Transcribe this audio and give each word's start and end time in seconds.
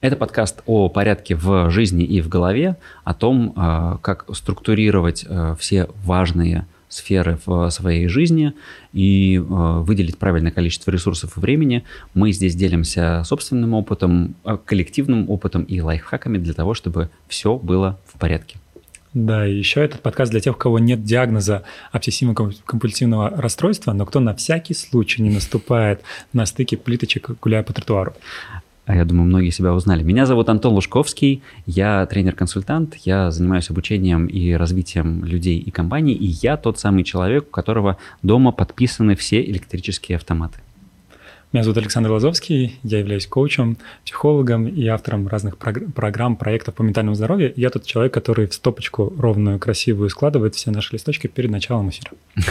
Это 0.00 0.14
подкаст 0.14 0.62
о 0.66 0.88
порядке 0.88 1.34
в 1.34 1.70
жизни 1.70 2.04
и 2.04 2.20
в 2.20 2.28
голове, 2.28 2.76
о 3.02 3.14
том, 3.14 3.52
а, 3.56 3.98
как 4.00 4.26
структурировать 4.32 5.26
а, 5.28 5.56
все 5.56 5.88
важные 6.04 6.68
сферы 6.88 7.40
в 7.44 7.68
своей 7.70 8.06
жизни 8.06 8.52
и 8.92 9.38
а, 9.38 9.80
выделить 9.80 10.16
правильное 10.16 10.52
количество 10.52 10.92
ресурсов 10.92 11.36
и 11.36 11.40
времени. 11.40 11.82
Мы 12.14 12.30
здесь 12.30 12.54
делимся 12.54 13.24
собственным 13.24 13.74
опытом, 13.74 14.36
коллективным 14.66 15.28
опытом 15.28 15.64
и 15.64 15.80
лайфхаками 15.80 16.38
для 16.38 16.54
того, 16.54 16.74
чтобы 16.74 17.10
все 17.26 17.56
было 17.56 17.98
в 18.06 18.20
порядке. 18.20 18.58
Да, 19.14 19.48
и 19.48 19.56
еще 19.56 19.80
этот 19.80 20.00
подкаст 20.00 20.30
для 20.30 20.38
тех, 20.38 20.54
у 20.54 20.58
кого 20.58 20.78
нет 20.78 21.02
диагноза 21.02 21.64
обсессивно-компульсивного 21.92 23.40
расстройства, 23.40 23.92
но 23.94 24.06
кто 24.06 24.20
на 24.20 24.32
всякий 24.36 24.74
случай 24.74 25.22
не 25.22 25.30
наступает 25.30 26.02
на 26.32 26.46
стыке 26.46 26.76
плиточек, 26.76 27.30
гуляя 27.40 27.64
по 27.64 27.72
тротуару. 27.72 28.14
А 28.88 28.96
я 28.96 29.04
думаю, 29.04 29.26
многие 29.26 29.50
себя 29.50 29.74
узнали. 29.74 30.02
Меня 30.02 30.24
зовут 30.24 30.48
Антон 30.48 30.72
Лужковский, 30.72 31.42
я 31.66 32.06
тренер-консультант, 32.06 32.94
я 33.04 33.30
занимаюсь 33.30 33.68
обучением 33.68 34.24
и 34.24 34.54
развитием 34.54 35.26
людей 35.26 35.58
и 35.58 35.70
компаний, 35.70 36.14
и 36.14 36.24
я 36.24 36.56
тот 36.56 36.78
самый 36.78 37.04
человек, 37.04 37.48
у 37.48 37.50
которого 37.50 37.98
дома 38.22 38.50
подписаны 38.50 39.14
все 39.14 39.44
электрические 39.44 40.16
автоматы. 40.16 40.60
Меня 41.50 41.64
зовут 41.64 41.78
Александр 41.78 42.10
Лазовский, 42.10 42.78
я 42.82 42.98
являюсь 42.98 43.26
коучем, 43.26 43.78
психологом 44.04 44.68
и 44.68 44.86
автором 44.86 45.26
разных 45.28 45.56
прог- 45.56 45.94
программ, 45.94 46.36
проектов 46.36 46.74
по 46.74 46.82
ментальному 46.82 47.14
здоровью. 47.14 47.54
Я 47.56 47.70
тот 47.70 47.86
человек, 47.86 48.12
который 48.12 48.46
в 48.46 48.52
стопочку 48.52 49.14
ровную, 49.18 49.58
красивую 49.58 50.10
складывает 50.10 50.56
все 50.56 50.70
наши 50.70 50.92
листочки 50.92 51.26
перед 51.26 51.50
началом 51.50 51.88
эфира. 51.88 52.10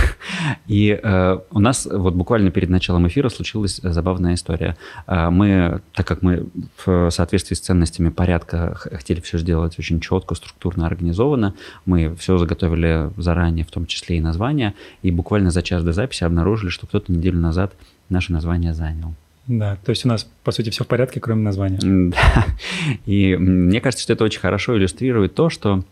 И 0.66 1.00
э, 1.00 1.40
у 1.52 1.60
нас 1.60 1.86
вот 1.86 2.16
буквально 2.16 2.50
перед 2.50 2.70
началом 2.70 3.08
эфира 3.08 3.30
случилась 3.30 3.80
забавная 3.84 4.34
история. 4.34 4.76
Э, 5.06 5.30
мы, 5.30 5.82
так 5.94 6.08
как 6.08 6.24
мы 6.24 6.48
в 6.84 7.12
соответствии 7.12 7.54
с 7.54 7.60
ценностями 7.60 8.10
порядка 8.10 8.74
хотели 8.74 9.22
все 9.22 9.38
сделать 9.38 9.78
очень 9.78 10.00
четко, 10.00 10.34
структурно, 10.34 10.88
организованно, 10.88 11.54
мы 11.86 12.16
все 12.16 12.40
заготовили 12.40 13.12
заранее, 13.16 13.64
в 13.64 13.70
том 13.70 13.86
числе 13.86 14.18
и 14.18 14.22
название, 14.22 14.74
и 15.04 15.12
буквально 15.12 15.52
за 15.52 15.62
час 15.62 15.84
до 15.84 15.94
записи 15.94 16.24
обнаружили, 16.24 16.72
что 16.72 16.88
кто-то 16.88 17.12
неделю 17.12 17.38
назад 17.38 17.76
наше 18.10 18.32
название 18.32 18.74
занял. 18.74 19.14
Да, 19.48 19.78
то 19.84 19.92
есть 19.92 20.04
у 20.06 20.10
нас, 20.10 20.28
по 20.44 20.52
сути, 20.52 20.70
все 20.70 20.84
в 20.84 20.88
порядке, 20.88 21.20
кроме 21.20 21.42
названия. 21.42 21.80
Да, 22.12 22.46
и 23.06 23.36
мне 23.38 23.80
кажется, 23.80 24.04
что 24.04 24.14
это 24.14 24.24
очень 24.24 24.42
хорошо 24.42 24.78
иллюстрирует 24.78 25.36
то, 25.36 25.50
что 25.50 25.84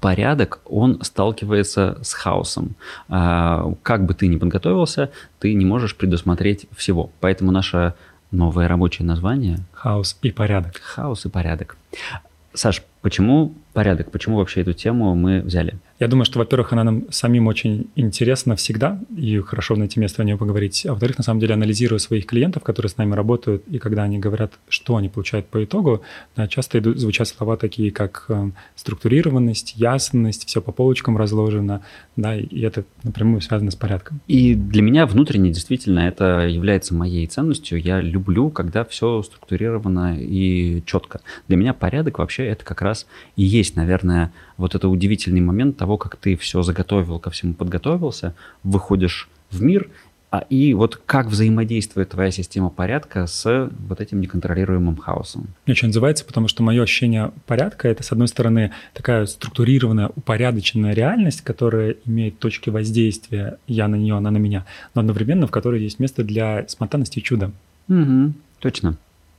порядок, 0.00 0.60
он 0.64 1.02
сталкивается 1.02 1.98
с 2.02 2.12
хаосом. 2.12 2.74
А, 3.08 3.72
как 3.82 4.04
бы 4.04 4.14
ты 4.14 4.26
ни 4.26 4.36
подготовился, 4.36 5.10
ты 5.38 5.54
не 5.54 5.64
можешь 5.64 5.96
предусмотреть 5.96 6.66
всего. 6.76 7.10
Поэтому 7.20 7.52
наше 7.52 7.94
новое 8.30 8.68
рабочее 8.68 9.06
название... 9.06 9.58
Хаос 9.72 10.16
и 10.22 10.30
порядок. 10.30 10.80
Хаос 10.80 11.26
и 11.26 11.28
порядок. 11.28 11.76
Саш, 12.54 12.82
почему 13.00 13.54
порядок? 13.72 14.10
Почему 14.10 14.36
вообще 14.36 14.60
эту 14.62 14.72
тему 14.72 15.14
мы 15.14 15.40
взяли? 15.40 15.78
Я 16.02 16.08
думаю, 16.08 16.24
что, 16.24 16.40
во-первых, 16.40 16.72
она 16.72 16.82
нам 16.82 17.04
самим 17.10 17.46
очень 17.46 17.86
интересна 17.94 18.56
всегда, 18.56 18.98
и 19.16 19.38
хорошо 19.38 19.76
найти 19.76 20.00
место 20.00 20.22
о 20.22 20.24
ней 20.24 20.34
поговорить. 20.34 20.84
А 20.84 20.90
во-вторых, 20.90 21.16
на 21.18 21.22
самом 21.22 21.38
деле, 21.38 21.54
анализируя 21.54 22.00
своих 22.00 22.26
клиентов, 22.26 22.64
которые 22.64 22.90
с 22.90 22.96
нами 22.96 23.14
работают, 23.14 23.62
и 23.68 23.78
когда 23.78 24.02
они 24.02 24.18
говорят, 24.18 24.52
что 24.68 24.96
они 24.96 25.08
получают 25.08 25.46
по 25.46 25.62
итогу, 25.62 26.02
да, 26.34 26.48
часто 26.48 26.80
идут, 26.80 26.98
звучат 26.98 27.28
слова 27.28 27.56
такие, 27.56 27.92
как 27.92 28.24
э, 28.30 28.50
структурированность, 28.74 29.74
ясность, 29.76 30.48
все 30.48 30.60
по 30.60 30.72
полочкам 30.72 31.16
разложено, 31.16 31.82
да, 32.16 32.34
и 32.34 32.60
это 32.62 32.82
напрямую 33.04 33.40
связано 33.40 33.70
с 33.70 33.76
порядком. 33.76 34.20
И 34.26 34.56
для 34.56 34.82
меня 34.82 35.06
внутренне 35.06 35.52
действительно 35.52 36.00
это 36.00 36.48
является 36.48 36.94
моей 36.96 37.28
ценностью. 37.28 37.80
Я 37.80 38.00
люблю, 38.00 38.50
когда 38.50 38.84
все 38.84 39.22
структурировано 39.22 40.18
и 40.18 40.82
четко. 40.84 41.20
Для 41.46 41.56
меня 41.56 41.74
порядок 41.74 42.18
вообще 42.18 42.44
это 42.46 42.64
как 42.64 42.82
раз 42.82 43.06
и 43.36 43.44
есть, 43.44 43.76
наверное, 43.76 44.32
вот 44.56 44.74
это 44.74 44.88
удивительный 44.88 45.40
момент 45.40 45.76
того, 45.76 45.91
как 45.96 46.16
ты 46.16 46.36
все 46.36 46.62
заготовил, 46.62 47.18
ко 47.18 47.30
всему 47.30 47.54
подготовился, 47.54 48.34
выходишь 48.62 49.28
в 49.50 49.62
мир, 49.62 49.88
а 50.32 50.46
и 50.48 50.72
вот 50.72 50.96
как 50.96 51.26
взаимодействует 51.26 52.08
твоя 52.08 52.30
система 52.30 52.70
порядка 52.70 53.26
с 53.26 53.70
вот 53.86 54.00
этим 54.00 54.18
неконтролируемым 54.22 54.96
хаосом? 54.96 55.48
Очень 55.68 55.88
называется, 55.88 56.24
потому 56.24 56.48
что 56.48 56.62
мое 56.62 56.82
ощущение 56.82 57.32
порядка— 57.46 57.86
это, 57.90 58.02
с 58.02 58.12
одной 58.12 58.28
стороны, 58.28 58.72
такая 58.94 59.26
структурированная, 59.26 60.10
упорядоченная 60.16 60.94
реальность, 60.94 61.42
которая 61.42 61.96
имеет 62.06 62.38
точки 62.38 62.70
воздействия, 62.70 63.58
я 63.66 63.88
на 63.88 63.96
нее, 63.96 64.16
она 64.16 64.30
на 64.30 64.38
меня, 64.38 64.64
но 64.94 65.02
одновременно 65.02 65.46
в 65.46 65.50
которой 65.50 65.82
есть 65.82 66.00
место 66.00 66.24
для 66.24 66.66
спонтанности 66.66 67.18
и 67.18 67.22
чуда. 67.22 67.52
Угу, 67.90 68.32
точно. 68.58 68.96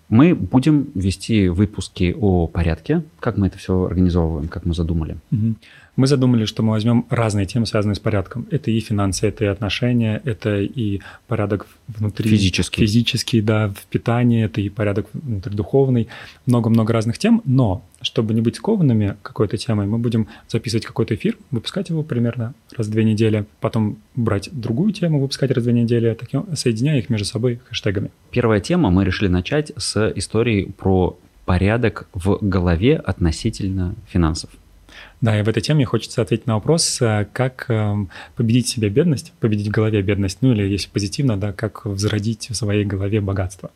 Мы 0.09 0.35
будем 0.35 0.91
вести 0.93 1.47
выпуски 1.47 2.15
о 2.15 2.45
порядке, 2.45 3.01
как 3.19 3.37
мы 3.37 3.47
это 3.47 3.57
все 3.57 3.85
организовываем, 3.85 4.47
как 4.47 4.63
мы 4.65 4.75
задумали. 4.75 5.17
Угу. 5.31 5.55
Мы 5.95 6.07
задумали, 6.07 6.45
что 6.45 6.63
мы 6.63 6.71
возьмем 6.71 7.05
разные 7.09 7.45
темы, 7.45 7.67
связанные 7.67 7.95
с 7.95 7.99
порядком. 7.99 8.47
Это 8.49 8.71
и 8.71 8.79
финансы, 8.79 9.27
это 9.27 9.45
и 9.45 9.47
отношения, 9.47 10.21
это 10.25 10.59
и 10.59 11.01
порядок 11.27 11.67
внутри. 11.87 12.29
Физический. 12.29 12.81
Физический, 12.81 13.41
да, 13.41 13.69
в 13.69 13.85
питании, 13.85 14.43
это 14.43 14.59
и 14.59 14.69
порядок 14.69 15.07
внутри 15.13 15.55
духовный. 15.55 16.07
Много-много 16.47 16.93
разных 16.93 17.19
тем, 17.19 17.43
но 17.45 17.85
чтобы 18.01 18.33
не 18.33 18.41
быть 18.41 18.55
скованными 18.55 19.17
какой-то 19.21 19.57
темой, 19.57 19.85
мы 19.85 19.99
будем 19.99 20.27
записывать 20.49 20.85
какой-то 20.85 21.13
эфир, 21.13 21.37
выпускать 21.51 21.89
его 21.89 22.01
примерно 22.01 22.55
раз 22.75 22.87
в 22.87 22.91
две 22.91 23.03
недели, 23.03 23.45
потом 23.61 23.97
брать 24.15 24.49
другую 24.51 24.93
тему, 24.93 25.21
выпускать 25.21 25.51
раз 25.51 25.63
в 25.63 25.67
две 25.67 25.73
недели, 25.73 26.15
таким, 26.19 26.47
соединяя 26.55 26.97
их 26.97 27.09
между 27.09 27.25
собой 27.25 27.61
хэштегами. 27.69 28.09
Первая 28.31 28.59
тема 28.59 28.89
мы 28.89 29.05
решили 29.05 29.29
начать 29.29 29.71
с 29.77 30.11
истории 30.15 30.65
про 30.65 31.19
порядок 31.45 32.07
в 32.13 32.39
голове 32.41 32.95
относительно 32.95 33.95
финансов. 34.07 34.49
Да, 35.21 35.39
и 35.39 35.43
в 35.43 35.49
этой 35.49 35.61
теме 35.61 35.85
хочется 35.85 36.21
ответить 36.21 36.47
на 36.47 36.55
вопрос, 36.55 37.01
э, 37.01 37.27
как 37.31 37.65
эм, 37.69 38.09
победить 38.35 38.67
себе 38.67 38.89
бедность, 38.89 39.33
победить 39.39 39.67
в 39.67 39.71
голове 39.71 40.01
бедность, 40.01 40.39
ну 40.41 40.51
или 40.51 40.63
если 40.63 40.89
позитивно, 40.89 41.37
да, 41.37 41.53
как 41.53 41.85
взродить 41.85 42.49
в 42.49 42.55
своей 42.55 42.85
голове 42.85 43.21
богатство. 43.21 43.71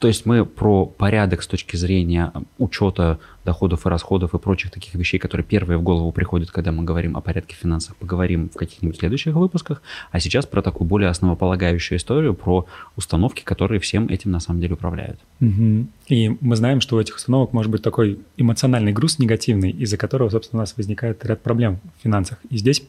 То 0.00 0.08
есть 0.08 0.24
мы 0.24 0.46
про 0.46 0.86
порядок 0.86 1.42
с 1.42 1.46
точки 1.46 1.76
зрения 1.76 2.32
учета 2.56 3.18
доходов 3.44 3.84
и 3.84 3.88
расходов 3.90 4.32
и 4.32 4.38
прочих 4.38 4.70
таких 4.70 4.94
вещей, 4.94 5.18
которые 5.18 5.44
первые 5.44 5.76
в 5.76 5.82
голову 5.82 6.10
приходят, 6.10 6.50
когда 6.50 6.72
мы 6.72 6.84
говорим 6.84 7.18
о 7.18 7.20
порядке 7.20 7.54
финансов, 7.54 7.94
поговорим 7.96 8.48
в 8.48 8.56
каких-нибудь 8.56 8.98
следующих 8.98 9.34
выпусках. 9.34 9.82
А 10.10 10.18
сейчас 10.18 10.46
про 10.46 10.62
такую 10.62 10.88
более 10.88 11.10
основополагающую 11.10 11.98
историю, 11.98 12.32
про 12.32 12.66
установки, 12.96 13.42
которые 13.42 13.78
всем 13.78 14.08
этим 14.08 14.30
на 14.30 14.40
самом 14.40 14.62
деле 14.62 14.72
управляют. 14.72 15.20
Угу. 15.42 15.86
И 16.08 16.36
мы 16.40 16.56
знаем, 16.56 16.80
что 16.80 16.96
у 16.96 17.00
этих 17.00 17.16
установок 17.16 17.52
может 17.52 17.70
быть 17.70 17.82
такой 17.82 18.20
эмоциональный 18.38 18.92
груз 18.92 19.18
негативный, 19.18 19.70
из-за 19.70 19.98
которого, 19.98 20.30
собственно, 20.30 20.60
у 20.60 20.62
нас 20.62 20.74
возникает 20.78 21.22
ряд 21.26 21.42
проблем 21.42 21.78
в 21.98 22.02
финансах. 22.02 22.38
И 22.48 22.56
здесь 22.56 22.82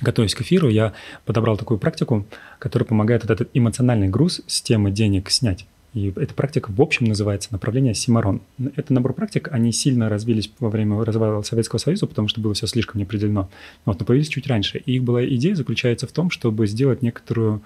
Готовясь 0.00 0.34
к 0.34 0.40
эфиру, 0.40 0.68
я 0.68 0.94
подобрал 1.26 1.56
такую 1.56 1.78
практику, 1.78 2.26
которая 2.58 2.86
помогает 2.86 3.24
этот 3.24 3.50
эмоциональный 3.52 4.08
груз 4.08 4.40
с 4.46 4.62
темы 4.62 4.90
денег 4.90 5.30
снять. 5.30 5.66
И 5.94 6.12
эта 6.16 6.32
практика 6.32 6.70
в 6.70 6.80
общем 6.80 7.06
называется 7.06 7.50
направление 7.52 7.94
Симарон. 7.94 8.40
Это 8.76 8.94
набор 8.94 9.12
практик, 9.12 9.48
они 9.52 9.72
сильно 9.72 10.08
развились 10.08 10.50
во 10.58 10.70
время 10.70 11.04
развала 11.04 11.42
Советского 11.42 11.78
Союза, 11.78 12.06
потому 12.06 12.28
что 12.28 12.40
было 12.40 12.54
все 12.54 12.66
слишком 12.66 12.98
неопределено. 12.98 13.50
Вот, 13.84 14.00
но 14.00 14.06
появились 14.06 14.28
чуть 14.28 14.46
раньше. 14.46 14.78
И 14.78 14.94
их 14.94 15.04
была 15.04 15.24
идея 15.24 15.54
заключается 15.54 16.06
в 16.06 16.12
том, 16.12 16.30
чтобы 16.30 16.66
сделать 16.66 17.02
некоторую 17.02 17.62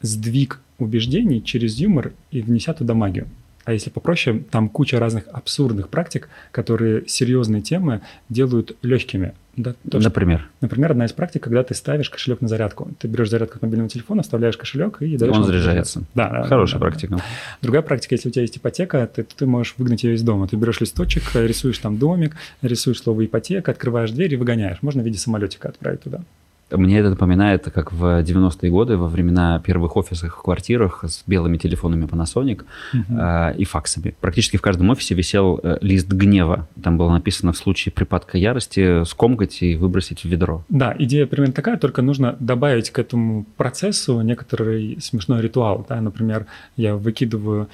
сдвиг 0.00 0.60
убеждений 0.78 1.42
через 1.42 1.76
юмор 1.76 2.12
и 2.30 2.42
внеся 2.42 2.72
туда 2.74 2.94
магию. 2.94 3.28
А 3.68 3.72
если 3.74 3.90
попроще, 3.90 4.44
там 4.50 4.70
куча 4.70 4.98
разных 4.98 5.24
абсурдных 5.30 5.90
практик, 5.90 6.30
которые 6.52 7.06
серьезные 7.06 7.60
темы 7.60 8.00
делают 8.30 8.74
легкими. 8.80 9.34
Да, 9.56 9.74
то, 9.90 9.98
например? 9.98 10.38
Что, 10.38 10.48
например, 10.62 10.92
одна 10.92 11.04
из 11.04 11.12
практик, 11.12 11.42
когда 11.42 11.62
ты 11.62 11.74
ставишь 11.74 12.08
кошелек 12.08 12.40
на 12.40 12.48
зарядку. 12.48 12.90
Ты 12.98 13.08
берешь 13.08 13.28
зарядку 13.28 13.56
от 13.56 13.62
мобильного 13.62 13.90
телефона, 13.90 14.22
вставляешь 14.22 14.56
кошелек 14.56 15.02
и 15.02 15.18
даешь... 15.18 15.36
Он 15.36 15.44
заряжается. 15.44 16.04
Да. 16.14 16.44
Хорошая 16.44 16.80
да, 16.80 16.86
практика. 16.86 17.16
Да. 17.16 17.22
Другая 17.60 17.82
практика, 17.82 18.14
если 18.14 18.30
у 18.30 18.32
тебя 18.32 18.40
есть 18.40 18.56
ипотека, 18.56 19.06
ты, 19.06 19.22
ты 19.22 19.44
можешь 19.44 19.74
выгнать 19.76 20.02
ее 20.02 20.14
из 20.14 20.22
дома. 20.22 20.48
Ты 20.48 20.56
берешь 20.56 20.80
листочек, 20.80 21.24
рисуешь 21.34 21.76
там 21.76 21.98
домик, 21.98 22.36
рисуешь 22.62 23.02
слово 23.02 23.26
ипотека, 23.26 23.72
открываешь 23.72 24.12
дверь 24.12 24.32
и 24.32 24.36
выгоняешь. 24.38 24.78
Можно 24.80 25.02
в 25.02 25.04
виде 25.04 25.18
самолетика 25.18 25.68
отправить 25.68 26.04
туда. 26.04 26.22
Мне 26.70 26.98
это 26.98 27.10
напоминает, 27.10 27.64
как 27.64 27.92
в 27.92 28.22
90-е 28.22 28.70
годы, 28.70 28.96
во 28.96 29.08
времена 29.08 29.58
первых 29.60 29.96
офисов 29.96 30.34
в 30.34 30.42
квартирах 30.42 31.04
с 31.04 31.22
белыми 31.26 31.56
телефонами 31.56 32.04
Panasonic 32.04 32.64
uh-huh. 32.92 33.52
э, 33.54 33.56
и 33.56 33.64
факсами. 33.64 34.14
Практически 34.20 34.56
в 34.56 34.62
каждом 34.62 34.90
офисе 34.90 35.14
висел 35.14 35.60
э, 35.62 35.78
лист 35.80 36.08
гнева. 36.08 36.68
Там 36.82 36.98
было 36.98 37.10
написано 37.10 37.52
в 37.52 37.56
случае 37.56 37.92
припадка 37.92 38.36
ярости 38.38 39.04
скомкать 39.04 39.62
и 39.62 39.76
выбросить 39.76 40.20
в 40.20 40.24
ведро. 40.26 40.64
Да, 40.68 40.94
идея 40.98 41.26
примерно 41.26 41.54
такая, 41.54 41.78
только 41.78 42.02
нужно 42.02 42.36
добавить 42.38 42.90
к 42.90 42.98
этому 42.98 43.46
процессу 43.56 44.20
некоторый 44.20 44.98
смешной 45.00 45.40
ритуал. 45.40 45.86
Да? 45.88 46.00
Например, 46.00 46.46
я 46.76 46.96
выкидываю 46.96 47.68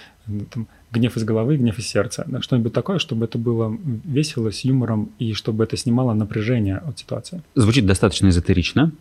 там, 0.53 0.69
гнев 0.95 1.17
из 1.17 1.25
головы, 1.25 1.57
гнев 1.57 1.79
из 1.79 1.87
сердца. 1.87 2.27
Что-нибудь 2.41 2.73
такое, 2.73 2.99
чтобы 2.99 3.27
это 3.27 3.39
было 3.39 3.77
весело, 4.05 4.51
с 4.51 4.65
юмором, 4.65 5.11
и 5.19 5.33
чтобы 5.33 5.65
это 5.65 5.77
снимало 5.77 6.15
напряжение 6.15 6.77
от 6.77 6.99
ситуации. 6.99 7.43
Звучит 7.55 7.87
достаточно 7.87 8.29
эзотерично. 8.29 8.93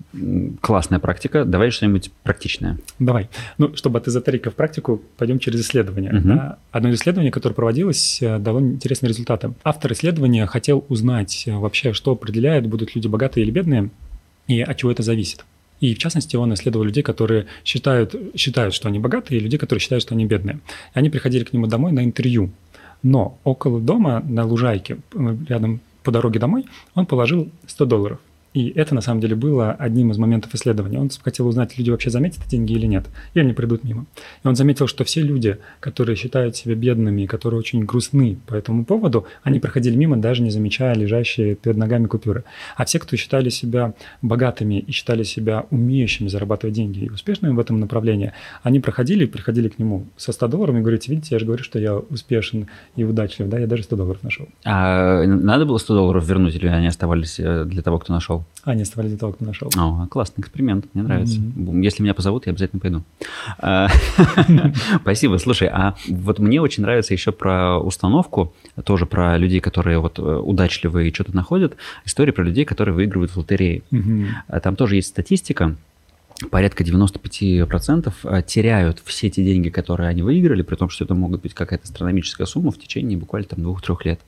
Классная 0.62 1.00
практика. 1.00 1.46
Давай 1.46 1.72
что-нибудь 1.72 2.12
практичное. 2.24 2.78
Давай. 3.00 3.30
Ну, 3.58 3.76
чтобы 3.76 4.00
от 4.00 4.08
эзотерика 4.08 4.50
в 4.50 4.56
практику, 4.56 5.02
пойдем 5.18 5.40
через 5.40 5.62
исследование. 5.62 6.14
Угу. 6.14 6.28
Да. 6.28 6.58
Одно 6.72 6.90
из 6.90 7.00
исследований, 7.00 7.32
которое 7.32 7.56
проводилось, 7.56 8.22
э, 8.22 8.40
дало 8.40 8.60
интересные 8.60 9.10
результаты. 9.10 9.54
Автор 9.64 9.94
исследования 9.94 10.46
хотел 10.46 10.86
узнать 10.90 11.44
э, 11.48 11.56
вообще, 11.56 11.94
что 11.94 12.12
определяет, 12.12 12.68
будут 12.68 12.96
люди 12.96 13.08
богатые 13.08 13.46
или 13.46 13.52
бедные, 13.52 13.90
и 14.48 14.62
от 14.62 14.78
чего 14.78 14.92
это 14.92 15.04
зависит. 15.04 15.46
И 15.84 15.94
в 15.94 15.98
частности, 15.98 16.38
он 16.38 16.54
исследовал 16.54 16.86
людей, 16.86 17.04
которые 17.04 17.48
считают, 17.66 18.16
считают, 18.38 18.74
что 18.74 18.88
они 18.88 19.00
богатые, 19.00 19.38
и 19.38 19.44
людей, 19.44 19.60
которые 19.60 19.82
считают, 19.82 20.02
что 20.02 20.16
они 20.16 20.26
бедные. 20.26 20.62
И 20.96 21.00
они 21.00 21.10
приходили 21.10 21.44
к 21.44 21.52
нему 21.52 21.68
домой 21.68 21.92
на 21.92 22.06
интервью. 22.06 22.52
Но 23.02 23.38
около 23.44 23.82
дома, 23.82 24.24
на 24.26 24.46
лужайке, 24.46 25.00
рядом 25.50 25.82
по 26.04 26.12
дороге 26.12 26.40
домой, 26.40 26.64
он 26.96 27.06
положил 27.06 27.50
100 27.68 27.86
долларов– 27.86 28.20
и 28.54 28.70
это 28.70 28.94
на 28.94 29.02
самом 29.02 29.22
деле 29.22 29.36
было 29.36 29.72
одним 29.72 30.12
из 30.12 30.18
моментов 30.18 30.54
исследования. 30.54 31.00
Он 31.00 31.10
хотел 31.24 31.48
узнать, 31.48 31.78
люди 31.78 31.90
вообще 31.90 32.10
заметят 32.10 32.48
деньги 32.48 32.74
или 32.74 32.86
нет, 32.86 33.06
и 33.34 33.40
они 33.40 33.54
придут 33.54 33.84
мимо. 33.84 34.06
И 34.44 34.48
он 34.48 34.56
заметил, 34.56 34.88
что 34.88 35.04
все 35.04 35.22
люди, 35.22 35.58
которые 35.80 36.16
считают 36.16 36.56
себя 36.56 36.76
бедными, 36.76 37.26
которые 37.26 37.60
очень 37.60 37.84
грустны 37.84 38.38
по 38.46 38.54
этому 38.54 38.86
поводу, 38.86 39.26
они 39.44 39.60
проходили 39.60 39.96
мимо, 39.96 40.18
даже 40.18 40.44
не 40.44 40.52
замечая 40.52 40.96
лежащие 40.96 41.56
перед 41.56 41.78
ногами 41.78 42.06
купюры. 42.06 42.44
А 42.76 42.86
все, 42.86 43.00
кто 43.00 43.16
считали 43.18 43.50
себя 43.50 43.94
богатыми 44.22 44.80
и 44.80 44.92
считали 44.92 45.24
себя 45.24 45.66
умеющими 45.72 46.28
зарабатывать 46.28 46.76
деньги 46.76 47.06
и 47.06 47.10
успешными 47.10 47.54
в 47.54 47.60
этом 47.60 47.80
направлении, 47.80 48.34
они 48.62 48.80
проходили 48.80 49.24
и 49.24 49.28
приходили 49.28 49.70
к 49.70 49.80
нему 49.80 50.08
со 50.16 50.32
100 50.32 50.48
долларов 50.48 50.76
и 50.76 50.80
говорите, 50.80 51.12
видите, 51.12 51.36
я 51.36 51.40
же 51.40 51.46
говорю, 51.46 51.64
что 51.64 51.80
я 51.80 51.96
успешен 51.96 52.68
и 52.96 53.04
удачлив, 53.04 53.50
да, 53.50 53.58
я 53.58 53.68
даже 53.68 53.84
100 53.84 53.96
долларов 53.96 54.24
нашел. 54.24 54.48
А 54.64 55.24
надо 55.26 55.66
было 55.66 55.78
100 55.78 55.96
долларов 55.96 56.28
вернуть 56.28 56.56
или 56.56 56.68
они 56.68 56.88
оставались 56.88 57.40
э, 57.40 57.66
для 57.66 57.82
того, 57.82 58.00
кто 58.00 58.14
нашел? 58.14 58.43
А, 58.64 58.72
они 58.72 58.84
оставались 58.84 59.12
для 59.12 59.20
того, 59.20 59.34
кто 59.34 59.46
нашел. 59.46 59.70
О, 59.76 60.08
классный 60.08 60.42
эксперимент, 60.42 60.86
мне 60.94 61.04
нравится. 61.04 61.40
Mm-hmm. 61.40 61.84
Если 61.84 62.04
меня 62.04 62.14
позовут, 62.14 62.46
я 62.46 62.52
обязательно 62.52 62.80
пойду. 62.80 63.04
А, 63.60 63.88
спасибо. 65.02 65.38
Слушай, 65.38 65.70
а 65.72 65.96
вот 66.08 66.40
мне 66.40 66.62
очень 66.62 66.84
нравится 66.84 67.14
еще 67.14 67.32
про 67.32 67.78
установку, 67.80 68.54
тоже 68.86 69.06
про 69.06 69.38
людей, 69.38 69.60
которые 69.60 70.00
вот 70.00 70.20
э, 70.20 70.22
удачливые 70.22 71.10
и 71.10 71.14
что-то 71.14 71.36
находят, 71.36 71.76
история 72.06 72.32
про 72.32 72.44
людей, 72.44 72.66
которые 72.66 72.96
выигрывают 72.96 73.32
в 73.32 73.38
лотерее. 73.38 73.84
Там 74.62 74.76
тоже 74.76 74.96
есть 74.96 75.10
статистика, 75.10 75.76
порядка 76.50 76.84
95% 76.84 78.14
э, 78.24 78.42
теряют 78.46 79.02
все 79.06 79.30
те 79.30 79.44
деньги, 79.44 79.70
которые 79.70 80.10
они 80.10 80.22
выиграли, 80.22 80.62
при 80.62 80.76
том, 80.76 80.90
что 80.90 81.06
это 81.06 81.14
могут 81.14 81.42
быть 81.42 81.54
какая-то 81.54 81.86
астрономическая 81.86 82.48
сумма 82.48 82.72
в 82.72 82.80
течение 82.80 83.18
буквально 83.18 83.48
там 83.50 83.62
двух-трех 83.62 84.06
лет. 84.06 84.20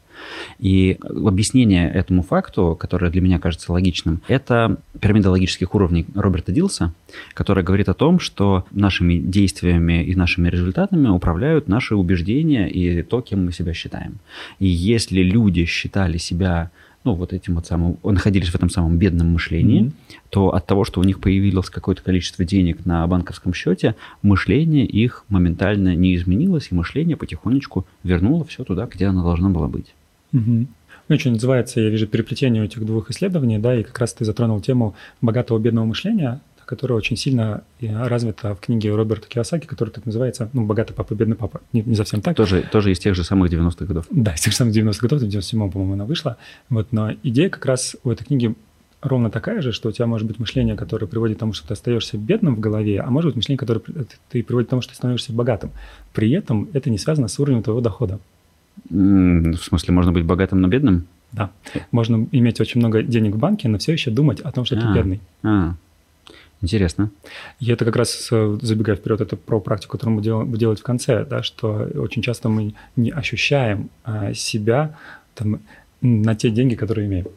И 0.60 0.98
объяснение 1.04 1.90
этому 1.92 2.22
факту, 2.22 2.78
которое 2.80 3.12
для 3.12 3.22
меня 3.22 3.40
кажется 3.40 3.72
логичным, 3.72 4.22
это 4.28 4.78
пирамида 5.00 5.32
логических 5.32 5.74
уровней 5.76 6.06
Роберта 6.16 6.52
Дилса, 6.52 6.94
которая 7.34 7.64
говорит 7.64 7.90
о 7.90 7.94
том, 7.94 8.20
что 8.20 8.66
нашими 8.72 9.18
действиями 9.18 10.04
и 10.04 10.16
нашими 10.16 10.50
результатами 10.50 11.08
управляют 11.08 11.68
наши 11.68 11.96
убеждения 11.96 12.68
и 12.68 13.02
то, 13.02 13.22
кем 13.22 13.46
мы 13.46 13.52
себя 13.52 13.74
считаем. 13.74 14.20
И 14.60 14.68
если 14.68 15.22
люди 15.22 15.66
считали 15.66 16.18
себя 16.18 16.72
ну, 17.06 17.14
вот 17.14 17.34
этим 17.34 17.56
вот 17.56 17.68
самым, 17.68 17.98
находились 18.04 18.50
в 18.50 18.56
этом 18.56 18.70
самом 18.70 18.98
бедном 18.98 19.28
мышлении, 19.28 19.84
mm-hmm. 19.84 20.16
то 20.32 20.54
от 20.54 20.66
того, 20.66 20.84
что 20.84 21.00
у 21.00 21.04
них 21.04 21.22
появилось 21.22 21.70
какое-то 21.70 22.02
количество 22.02 22.44
денег 22.44 22.84
на 22.86 23.06
банковском 23.06 23.54
счете, 23.54 23.96
мышление 24.24 24.86
их 24.86 25.24
моментально 25.30 25.96
не 25.96 26.16
изменилось, 26.16 26.70
и 26.72 26.76
мышление 26.76 27.16
потихонечку 27.16 27.86
вернуло 28.04 28.44
все 28.44 28.64
туда, 28.64 28.90
где 28.92 29.06
оно 29.06 29.24
должно 29.24 29.52
было 29.52 29.68
быть. 29.68 29.94
Угу. 30.34 30.68
Ну, 31.08 31.20
что 31.20 31.30
называется, 31.30 31.80
я 31.80 31.90
вижу 31.90 32.08
переплетение 32.08 32.66
этих 32.66 32.84
двух 32.86 33.12
исследований, 33.12 33.60
да, 33.60 33.76
и 33.76 33.84
как 33.84 34.00
раз 34.00 34.14
ты 34.14 34.26
затронул 34.26 34.60
тему 34.60 34.96
богатого 35.22 35.60
бедного 35.60 35.86
мышления, 35.86 36.42
которая 36.66 36.98
очень 36.98 37.16
сильно 37.16 37.64
развита 37.80 38.56
в 38.56 38.60
книге 38.60 38.94
Роберта 38.94 39.28
Киосаки, 39.28 39.68
которая 39.68 39.94
так 39.94 40.06
называется, 40.06 40.50
ну, 40.54 40.66
«Богатый 40.66 40.94
папа, 40.94 41.14
бедный 41.14 41.36
папа». 41.36 41.62
Не, 41.74 41.84
не 41.84 41.96
совсем 41.96 42.22
так. 42.22 42.36
Тоже, 42.36 42.68
тоже 42.72 42.92
из 42.92 42.98
тех 42.98 43.14
же 43.14 43.24
самых 43.24 43.52
90-х 43.52 43.86
годов. 43.86 44.06
Да, 44.10 44.34
из 44.34 44.42
тех 44.42 44.52
же 44.52 44.58
самых 44.58 44.76
90-х 44.76 45.00
годов, 45.02 45.22
в 45.22 45.26
97-м, 45.26 45.72
по-моему, 45.72 45.94
она 45.94 46.06
вышла. 46.06 46.38
Вот, 46.70 46.92
но 46.92 47.12
идея 47.22 47.50
как 47.50 47.66
раз 47.66 47.96
у 48.04 48.10
этой 48.10 48.26
книги 48.26 48.56
ровно 49.02 49.30
такая 49.30 49.62
же, 49.62 49.72
что 49.72 49.90
у 49.90 49.92
тебя 49.92 50.08
может 50.08 50.28
быть 50.28 50.40
мышление, 50.40 50.76
которое 50.76 51.06
приводит 51.06 51.38
к 51.38 51.40
тому, 51.40 51.54
что 51.54 51.68
ты 51.68 51.74
остаешься 51.74 52.18
бедным 52.18 52.56
в 52.56 52.60
голове, 52.60 53.00
а 53.02 53.10
может 53.12 53.30
быть 53.30 53.36
мышление, 53.36 53.60
которое 53.60 53.82
ты 54.30 54.44
приводит 54.44 54.68
к 54.68 54.72
тому, 54.72 54.82
что 54.82 54.94
ты 54.94 54.98
становишься 54.98 55.34
богатым. 55.34 55.72
При 56.14 56.32
этом 56.32 56.70
это 56.74 56.90
не 56.90 56.98
связано 56.98 57.28
с 57.28 57.40
уровнем 57.40 57.62
твоего 57.62 57.82
дохода. 57.82 58.20
В 58.90 59.58
смысле, 59.58 59.94
можно 59.94 60.12
быть 60.12 60.26
богатым, 60.26 60.62
но 60.62 60.68
бедным? 60.68 61.08
Да. 61.32 61.52
Можно 61.92 62.28
иметь 62.32 62.62
очень 62.62 62.80
много 62.80 63.04
денег 63.04 63.36
в 63.36 63.38
банке, 63.38 63.68
но 63.68 63.78
все 63.78 63.92
еще 63.92 64.12
думать 64.12 64.40
о 64.40 64.52
том, 64.52 64.64
что 64.64 64.76
ты 64.76 64.88
а, 64.88 64.94
бедный. 64.94 65.20
А, 65.44 65.76
интересно. 66.62 67.10
И 67.60 67.70
это 67.70 67.84
как 67.84 67.96
раз, 67.96 68.30
э, 68.32 68.58
забегая 68.62 68.96
вперед, 68.96 69.22
это 69.22 69.36
про 69.36 69.60
практику, 69.60 69.94
которую 69.94 70.18
мы 70.18 70.22
делаем, 70.22 70.54
делать 70.54 70.80
в 70.80 70.84
конце, 70.84 71.26
да, 71.26 71.44
что 71.44 71.90
очень 71.96 72.22
часто 72.22 72.48
мы 72.48 72.74
не 72.96 73.12
ощущаем 73.12 73.90
а, 74.06 74.34
себя 74.34 74.96
там, 75.34 75.60
на 76.02 76.36
те 76.36 76.50
деньги, 76.50 76.76
которые 76.76 77.08
имеем. 77.08 77.28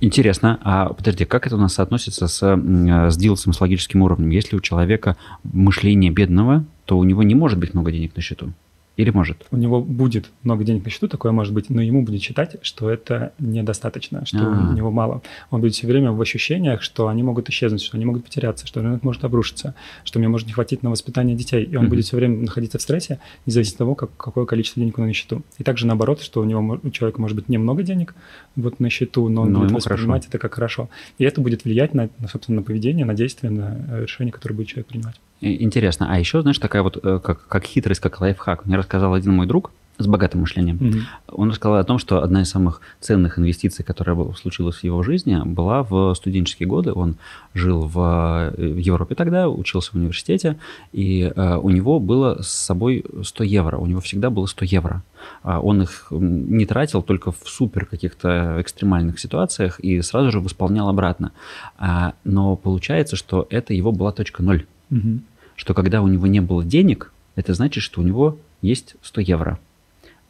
Интересно, 0.00 0.58
а 0.62 0.92
подожди, 0.92 1.24
как 1.24 1.46
это 1.46 1.56
у 1.56 1.58
нас 1.58 1.74
соотносится 1.74 2.28
с, 2.28 2.40
с 2.40 3.16
дилсом, 3.16 3.52
с 3.52 3.60
логическим 3.60 4.02
уровнем? 4.02 4.30
Если 4.30 4.54
у 4.54 4.60
человека 4.60 5.16
мышление 5.42 6.12
бедного, 6.12 6.64
то 6.84 6.96
у 6.96 7.04
него 7.04 7.24
не 7.24 7.34
может 7.34 7.58
быть 7.58 7.74
много 7.74 7.90
денег 7.90 8.14
на 8.14 8.22
счету. 8.22 8.52
Или 8.98 9.10
может? 9.10 9.46
У 9.52 9.56
него 9.56 9.80
будет 9.80 10.28
много 10.42 10.64
денег 10.64 10.84
на 10.84 10.90
счету, 10.90 11.06
такое 11.06 11.30
может 11.30 11.54
быть, 11.54 11.70
но 11.70 11.80
ему 11.80 12.02
будет 12.02 12.20
считать, 12.20 12.56
что 12.62 12.90
это 12.90 13.32
недостаточно, 13.38 14.26
что 14.26 14.38
А-а-а. 14.38 14.70
у 14.70 14.72
него 14.74 14.90
мало. 14.90 15.22
Он 15.50 15.60
будет 15.60 15.74
все 15.74 15.86
время 15.86 16.10
в 16.10 16.20
ощущениях, 16.20 16.82
что 16.82 17.06
они 17.06 17.22
могут 17.22 17.48
исчезнуть, 17.48 17.80
что 17.80 17.96
они 17.96 18.04
могут 18.04 18.24
потеряться, 18.24 18.66
что 18.66 18.82
рынок 18.82 19.04
может 19.04 19.22
обрушиться, 19.22 19.76
что 20.02 20.18
мне 20.18 20.26
может 20.26 20.48
не 20.48 20.52
хватить 20.52 20.82
на 20.82 20.90
воспитание 20.90 21.36
детей. 21.36 21.62
И 21.62 21.76
он 21.76 21.84
mm-hmm. 21.84 21.88
будет 21.88 22.04
все 22.06 22.16
время 22.16 22.38
находиться 22.38 22.78
в 22.78 22.82
стрессе, 22.82 23.20
независимо 23.46 23.74
от 23.74 23.78
того, 23.78 23.94
как, 23.94 24.16
какое 24.16 24.46
количество 24.46 24.80
денег 24.80 24.98
у 24.98 25.00
него 25.02 25.08
на 25.08 25.14
счету. 25.14 25.42
И 25.58 25.62
также 25.62 25.86
наоборот, 25.86 26.20
что 26.20 26.40
у 26.40 26.44
него 26.44 26.80
у 26.82 26.90
человека 26.90 27.20
может 27.20 27.36
быть 27.36 27.48
немного 27.48 27.84
денег 27.84 28.16
вот 28.56 28.80
на 28.80 28.90
счету, 28.90 29.28
но 29.28 29.42
он 29.42 29.52
но 29.52 29.60
будет 29.60 29.72
воспринимать 29.74 30.24
хорошо. 30.24 30.28
это 30.28 30.38
как 30.38 30.54
хорошо. 30.54 30.90
И 31.18 31.24
это 31.24 31.40
будет 31.40 31.62
влиять 31.62 31.94
на, 31.94 32.10
на, 32.18 32.26
собственно, 32.26 32.56
на 32.56 32.62
поведение, 32.64 33.06
на 33.06 33.14
действия, 33.14 33.50
на 33.50 34.00
решения, 34.00 34.32
которые 34.32 34.56
будет 34.56 34.66
человек 34.66 34.88
принимать. 34.88 35.20
Интересно. 35.40 36.06
А 36.10 36.18
еще, 36.18 36.42
знаешь, 36.42 36.58
такая 36.58 36.82
вот 36.82 36.98
э, 37.02 37.20
как, 37.22 37.46
как 37.46 37.64
хитрость, 37.64 38.00
как 38.00 38.20
лайфхак. 38.20 38.66
Мне 38.66 38.76
рассказал 38.76 39.14
один 39.14 39.34
мой 39.34 39.46
друг 39.46 39.70
с 39.98 40.06
богатым 40.06 40.42
мышлением. 40.42 40.76
Mm-hmm. 40.76 41.02
Он 41.32 41.50
рассказал 41.50 41.76
о 41.76 41.84
том, 41.84 41.98
что 41.98 42.22
одна 42.22 42.42
из 42.42 42.48
самых 42.48 42.80
ценных 43.00 43.38
инвестиций, 43.38 43.84
которая 43.84 44.16
случилась 44.34 44.76
в 44.76 44.84
его 44.84 45.02
жизни, 45.02 45.40
была 45.44 45.82
в 45.82 46.14
студенческие 46.14 46.68
годы. 46.68 46.92
Он 46.92 47.16
жил 47.52 47.82
в 47.82 48.52
э, 48.56 48.74
Европе 48.78 49.14
тогда, 49.16 49.48
учился 49.48 49.92
в 49.92 49.94
университете, 49.96 50.56
и 50.92 51.32
э, 51.34 51.56
у 51.56 51.70
него 51.70 51.98
было 51.98 52.42
с 52.42 52.48
собой 52.48 53.04
100 53.22 53.44
евро. 53.44 53.76
У 53.76 53.86
него 53.86 54.00
всегда 54.00 54.30
было 54.30 54.46
100 54.46 54.64
евро. 54.66 55.02
А 55.42 55.60
он 55.60 55.82
их 55.82 56.06
не 56.10 56.64
тратил 56.64 57.02
только 57.02 57.32
в 57.32 57.40
супер 57.44 57.84
каких-то 57.84 58.56
экстремальных 58.60 59.18
ситуациях 59.18 59.80
и 59.80 60.00
сразу 60.02 60.30
же 60.30 60.40
восполнял 60.40 60.88
обратно. 60.88 61.32
А, 61.76 62.14
но 62.22 62.54
получается, 62.54 63.16
что 63.16 63.46
это 63.50 63.74
его 63.74 63.90
была 63.90 64.12
точка 64.12 64.42
ноль. 64.42 64.64
Угу. 64.90 65.20
Что 65.58 65.74
когда 65.74 66.02
у 66.02 66.08
него 66.08 66.28
не 66.28 66.40
было 66.40 66.64
денег, 66.64 67.12
это 67.34 67.52
значит, 67.52 67.82
что 67.82 68.00
у 68.00 68.04
него 68.04 68.38
есть 68.62 68.94
100 69.02 69.20
евро. 69.22 69.58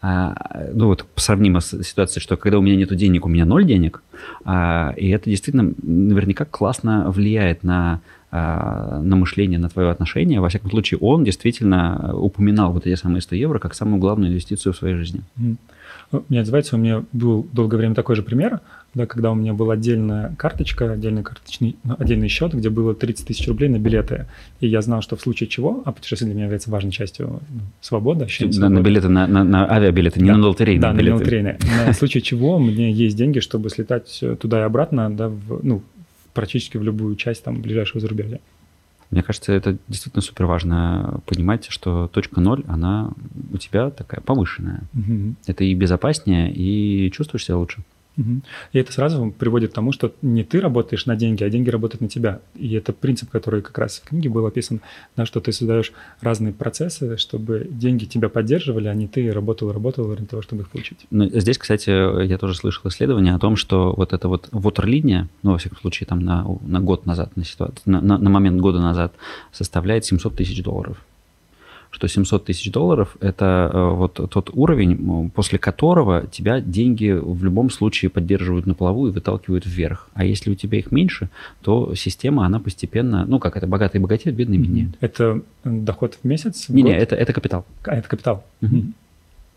А, 0.00 0.35
ну 0.73 0.87
вот 0.87 1.04
сравнимо 1.16 1.61
с 1.61 1.82
ситуацией, 1.82 2.23
что 2.23 2.37
когда 2.38 2.58
у 2.58 2.62
меня 2.62 2.76
нет 2.76 2.97
денег, 2.97 3.26
у 3.26 3.28
меня 3.28 3.44
ноль 3.44 3.66
денег, 3.66 4.02
а, 4.44 4.94
и 4.97 5.11
это 5.11 5.28
действительно 5.28 5.75
наверняка 5.82 6.47
классно 6.47 7.11
влияет 7.11 7.62
на, 7.62 8.00
а, 8.30 9.00
на 9.02 9.16
мышление, 9.16 9.58
на 9.58 9.68
твое 9.68 9.90
отношение. 9.90 10.40
Во 10.40 10.49
всяком 10.49 10.70
случае, 10.70 10.99
он 10.99 11.25
действительно 11.25 12.14
упоминал 12.14 12.73
вот 12.73 12.87
эти 12.87 12.99
самые 12.99 13.20
100 13.20 13.35
евро 13.35 13.58
как 13.58 13.75
самую 13.75 14.00
главную 14.00 14.30
инвестицию 14.30 14.73
в 14.73 14.76
своей 14.76 14.94
жизни. 14.94 15.20
Mm. 15.38 15.56
Ну, 16.10 16.24
не 16.30 16.38
отзывается, 16.38 16.76
у 16.76 16.78
меня 16.78 17.04
был 17.12 17.46
долгое 17.52 17.76
время 17.76 17.94
такой 17.94 18.16
же 18.16 18.22
пример, 18.22 18.60
да, 18.94 19.06
когда 19.06 19.30
у 19.30 19.34
меня 19.34 19.52
была 19.52 19.74
отдельная 19.74 20.34
карточка, 20.38 20.92
отдельный 20.92 21.22
карточный, 21.22 21.76
ну, 21.84 21.96
отдельный 21.98 22.28
счет, 22.28 22.54
где 22.54 22.70
было 22.70 22.94
30 22.94 23.26
тысяч 23.26 23.46
рублей 23.46 23.68
на 23.68 23.78
билеты. 23.78 24.26
И 24.60 24.68
я 24.68 24.80
знал, 24.80 25.02
что 25.02 25.16
в 25.16 25.20
случае 25.20 25.48
чего, 25.48 25.82
а 25.84 25.92
путешествие 25.92 26.28
для 26.28 26.34
меня 26.34 26.44
является 26.44 26.70
важной 26.70 26.92
частью 26.92 27.40
ну, 27.50 27.60
свободы, 27.82 28.26
На, 28.40 28.68
на 28.70 28.80
билеты, 28.80 29.08
на, 29.08 29.26
на, 29.26 29.44
на 29.44 29.70
авиабилеты, 29.70 30.20
не 30.20 30.30
да. 30.30 30.38
на 30.38 30.48
лотерейные 30.48 30.80
Да, 30.80 30.92
билеты. 30.92 31.10
на 31.10 31.18
лотерейные. 31.18 31.58
На 31.86 31.92
случай 31.92 32.22
чего 32.22 32.58
мне 32.58 32.90
есть 32.90 33.16
деньги, 33.16 33.40
чтобы 33.40 33.68
слетать 33.68 34.22
туда 34.40 34.60
и 34.60 34.62
обратно, 34.62 35.10
да, 35.10 35.28
в, 35.28 35.60
ну, 35.62 35.82
практически 36.32 36.78
в 36.78 36.82
любую 36.82 37.16
часть 37.16 37.44
там 37.44 37.60
ближайшего 37.60 38.00
зарубежья. 38.00 38.40
Мне 39.10 39.22
кажется, 39.22 39.52
это 39.52 39.78
действительно 39.88 40.22
супер 40.22 40.44
важно 40.44 41.20
понимать, 41.26 41.66
что 41.70 42.08
точка 42.08 42.40
ноль, 42.40 42.64
она 42.68 43.12
у 43.52 43.56
тебя 43.56 43.90
такая 43.90 44.20
повышенная. 44.20 44.82
Угу. 44.94 45.34
Это 45.46 45.64
и 45.64 45.74
безопаснее, 45.74 46.52
и 46.52 47.10
чувствуешь 47.10 47.46
себя 47.46 47.56
лучше. 47.56 47.82
И 48.72 48.78
это 48.78 48.92
сразу 48.92 49.32
приводит 49.37 49.70
к 49.70 49.75
тому, 49.75 49.92
что 49.92 50.12
не 50.22 50.44
ты 50.44 50.60
работаешь 50.60 51.06
на 51.06 51.16
деньги, 51.16 51.44
а 51.44 51.50
деньги 51.50 51.70
работают 51.70 52.00
на 52.00 52.08
тебя. 52.08 52.40
И 52.56 52.75
это 52.75 52.92
принцип, 52.92 53.30
который 53.30 53.62
как 53.62 53.78
раз 53.78 54.02
в 54.04 54.08
книге 54.08 54.28
был 54.28 54.44
описан, 54.46 54.80
да, 55.16 55.25
что 55.25 55.40
ты 55.40 55.52
создаешь 55.52 55.92
разные 56.20 56.52
процессы, 56.52 57.16
чтобы 57.16 57.66
деньги 57.70 58.04
тебя 58.04 58.28
поддерживали, 58.28 58.88
а 58.88 58.94
не 58.94 59.06
ты 59.06 59.30
работал, 59.30 59.72
работал 59.72 60.14
ради 60.14 60.26
того, 60.26 60.42
чтобы 60.42 60.62
их 60.62 60.70
получить. 60.70 61.06
Ну, 61.10 61.28
здесь, 61.28 61.58
кстати, 61.58 61.90
я 62.25 62.38
тоже 62.38 62.54
слышал 62.54 62.88
исследование 62.88 63.34
о 63.34 63.38
том, 63.38 63.56
что 63.56 63.94
вот 63.96 64.12
эта 64.12 64.28
вот 64.28 64.48
ватерлиния, 64.50 65.28
ну, 65.42 65.52
во 65.52 65.58
всяком 65.58 65.78
случае, 65.78 66.06
там 66.06 66.20
на, 66.20 66.44
на 66.62 66.80
год 66.80 67.06
назад, 67.06 67.37
на, 67.37 67.44
ситуацию, 67.44 67.82
на, 67.87 68.00
на, 68.00 68.18
на 68.18 68.30
момент 68.30 68.60
года 68.60 68.80
назад, 68.80 69.12
составляет 69.52 70.04
700 70.04 70.34
тысяч 70.37 70.62
долларов 70.62 70.98
что 71.90 72.07
700 72.07 72.45
тысяч 72.45 72.71
долларов– 72.71 73.16
это 73.21 73.71
э, 73.73 73.90
вот 73.95 74.14
тот 74.14 74.50
уровень, 74.52 75.30
после 75.30 75.59
которого 75.59 76.26
тебя 76.26 76.61
деньги 76.61 77.11
в 77.11 77.42
любом 77.45 77.71
случае 77.71 78.11
поддерживают 78.11 78.66
на 78.66 78.75
плаву 78.75 79.09
и 79.09 79.11
выталкивают 79.11 79.66
вверх. 79.66 80.09
А 80.14 80.25
если 80.25 80.50
у 80.50 80.54
тебя 80.54 80.78
их 80.78 80.92
меньше, 80.92 81.28
то 81.62 81.95
система, 81.95 82.47
она 82.47 82.61
постепенно, 82.61 83.25
ну 83.26 83.38
как 83.38 83.57
это, 83.57 83.66
богатые 83.66 84.02
богатеют, 84.02 84.37
бедные 84.37 84.61
беднеют. 84.61 84.97
Это 85.00 85.42
доход 85.64 86.18
в 86.23 86.26
месяц? 86.26 86.68
Не-не, 86.68 86.97
это, 86.97 87.16
это 87.16 87.33
капитал. 87.33 87.64
А, 87.85 87.97
это 87.97 88.09
капитал. 88.09 88.45
Угу. 88.62 88.85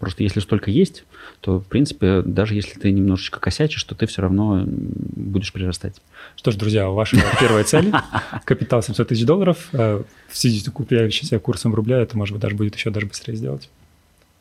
Просто 0.02 0.24
если 0.24 0.40
столько 0.40 0.72
есть, 0.72 1.04
то, 1.42 1.60
в 1.60 1.68
принципе, 1.68 2.24
даже 2.24 2.56
если 2.56 2.80
ты 2.80 2.92
немножечко 2.92 3.40
косячишь, 3.40 3.84
то 3.84 3.94
ты 3.94 4.08
все 4.08 4.24
равно 4.24 4.64
будешь 4.66 5.54
прирастать. 5.54 6.02
Что 6.36 6.50
ж, 6.50 6.56
друзья, 6.56 6.90
ваша 6.90 7.18
первая 7.40 7.64
цель– 7.64 7.94
капитал 8.46 8.82
700 8.82 9.10
тысяч 9.10 9.26
долларов. 9.26 9.70
Э, 9.74 10.02
в 10.28 10.36
связи 10.36 10.60
с 10.60 10.72
купляющимся 10.72 11.38
курсом 11.38 11.76
рубля 11.76 12.00
это, 12.00 12.18
может 12.18 12.34
быть, 12.34 12.42
даже 12.42 12.56
будет 12.56 12.76
еще 12.76 12.90
даже 12.90 13.06
быстрее 13.06 13.36
сделать. 13.36 13.70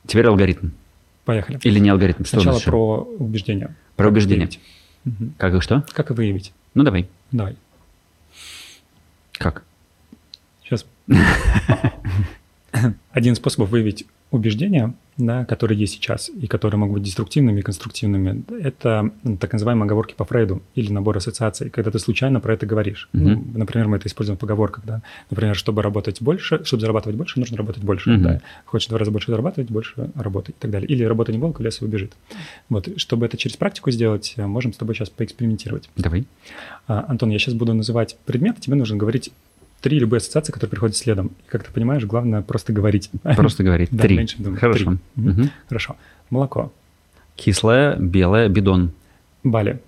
Теперь 0.07 0.25
алгоритм. 0.29 0.69
Поехали. 1.27 1.61
Или 1.63 1.79
не 1.79 1.91
алгоритм? 1.91 2.25
Что 2.25 2.41
Сначала 2.41 2.59
про 2.61 3.03
убеждения. 3.19 3.77
Про 3.97 4.05
как 4.05 4.13
убеждения. 4.13 4.49
Как 5.37 5.55
и 5.55 5.61
что? 5.61 5.85
Как 5.93 6.11
и 6.11 6.15
выявить. 6.15 6.55
Ну, 6.73 6.85
давай. 6.85 7.07
Давай. 7.33 7.55
Как? 9.33 9.63
Сейчас. 10.65 10.87
Один 13.13 13.35
из 13.35 13.37
способов 13.37 13.69
выявить 13.69 14.07
убеждения, 14.31 14.95
да, 15.27 15.45
которые 15.45 15.79
есть 15.79 15.95
сейчас 15.95 16.31
и 16.31 16.47
которые 16.47 16.79
могут 16.79 16.95
быть 16.95 17.03
деструктивными 17.05 17.61
и 17.61 17.63
конструктивными, 17.63 18.45
это 18.61 19.11
так 19.39 19.53
называемые 19.53 19.87
оговорки 19.87 20.15
по 20.15 20.25
Фрейду 20.25 20.63
или 20.75 20.93
набор 20.93 21.17
ассоциаций, 21.17 21.71
когда 21.71 21.91
ты 21.91 21.99
случайно 21.99 22.41
про 22.41 22.55
это 22.55 22.67
говоришь. 22.67 23.09
Mm-hmm. 23.13 23.59
Например, 23.59 23.89
мы 23.89 23.97
это 23.99 24.09
используем 24.09 24.37
в 24.37 24.41
поговорках. 24.41 24.85
Да? 24.85 25.03
Например, 25.31 25.55
чтобы 25.55 25.83
работать 25.83 26.21
больше, 26.21 26.65
чтобы 26.65 26.81
зарабатывать 26.81 27.17
больше, 27.17 27.39
нужно 27.39 27.57
работать 27.57 27.83
больше. 27.83 28.11
Mm-hmm. 28.11 28.23
Да? 28.23 28.41
Хочешь 28.65 28.87
в 28.87 28.91
два 28.91 28.99
раза 28.99 29.11
больше 29.11 29.31
зарабатывать, 29.31 29.71
больше 29.71 30.11
работать 30.15 30.57
и 30.57 30.59
так 30.61 30.71
далее. 30.71 30.89
Или 30.89 31.05
работа 31.05 31.33
не 31.33 31.39
волк, 31.39 31.61
лес 31.61 31.81
убежит. 31.81 32.13
Вот. 32.69 32.89
Чтобы 32.97 33.27
это 33.27 33.37
через 33.37 33.57
практику 33.57 33.91
сделать, 33.91 34.35
можем 34.37 34.73
с 34.73 34.77
тобой 34.77 34.95
сейчас 34.95 35.11
поэкспериментировать. 35.11 35.89
Давай. 35.97 36.27
А, 36.87 37.05
Антон, 37.09 37.31
я 37.31 37.39
сейчас 37.39 37.55
буду 37.55 37.75
называть 37.75 38.17
предмет, 38.27 38.61
тебе 38.61 38.77
нужно 38.77 38.97
говорить 38.97 39.31
три 39.81 39.99
любые 39.99 40.19
ассоциации, 40.19 40.53
которые 40.53 40.71
приходят 40.71 40.97
следом. 40.97 41.29
И 41.47 41.51
как 41.51 41.65
ты 41.65 41.73
понимаешь, 41.73 42.05
главное 42.05 42.43
просто 42.43 42.73
говорить. 42.73 43.11
Просто 43.23 43.65
говорить. 43.65 43.91
Три. 43.91 44.17
Меньше 44.17 44.43
думать. 44.43 44.61
Хорошо. 44.61 44.97
Угу. 45.17 45.43
Хорошо. 45.69 45.97
Молоко. 46.31 46.73
Кислое, 47.37 47.97
белое, 47.97 48.49
бидон. 48.49 48.93
Бали. 49.43 49.81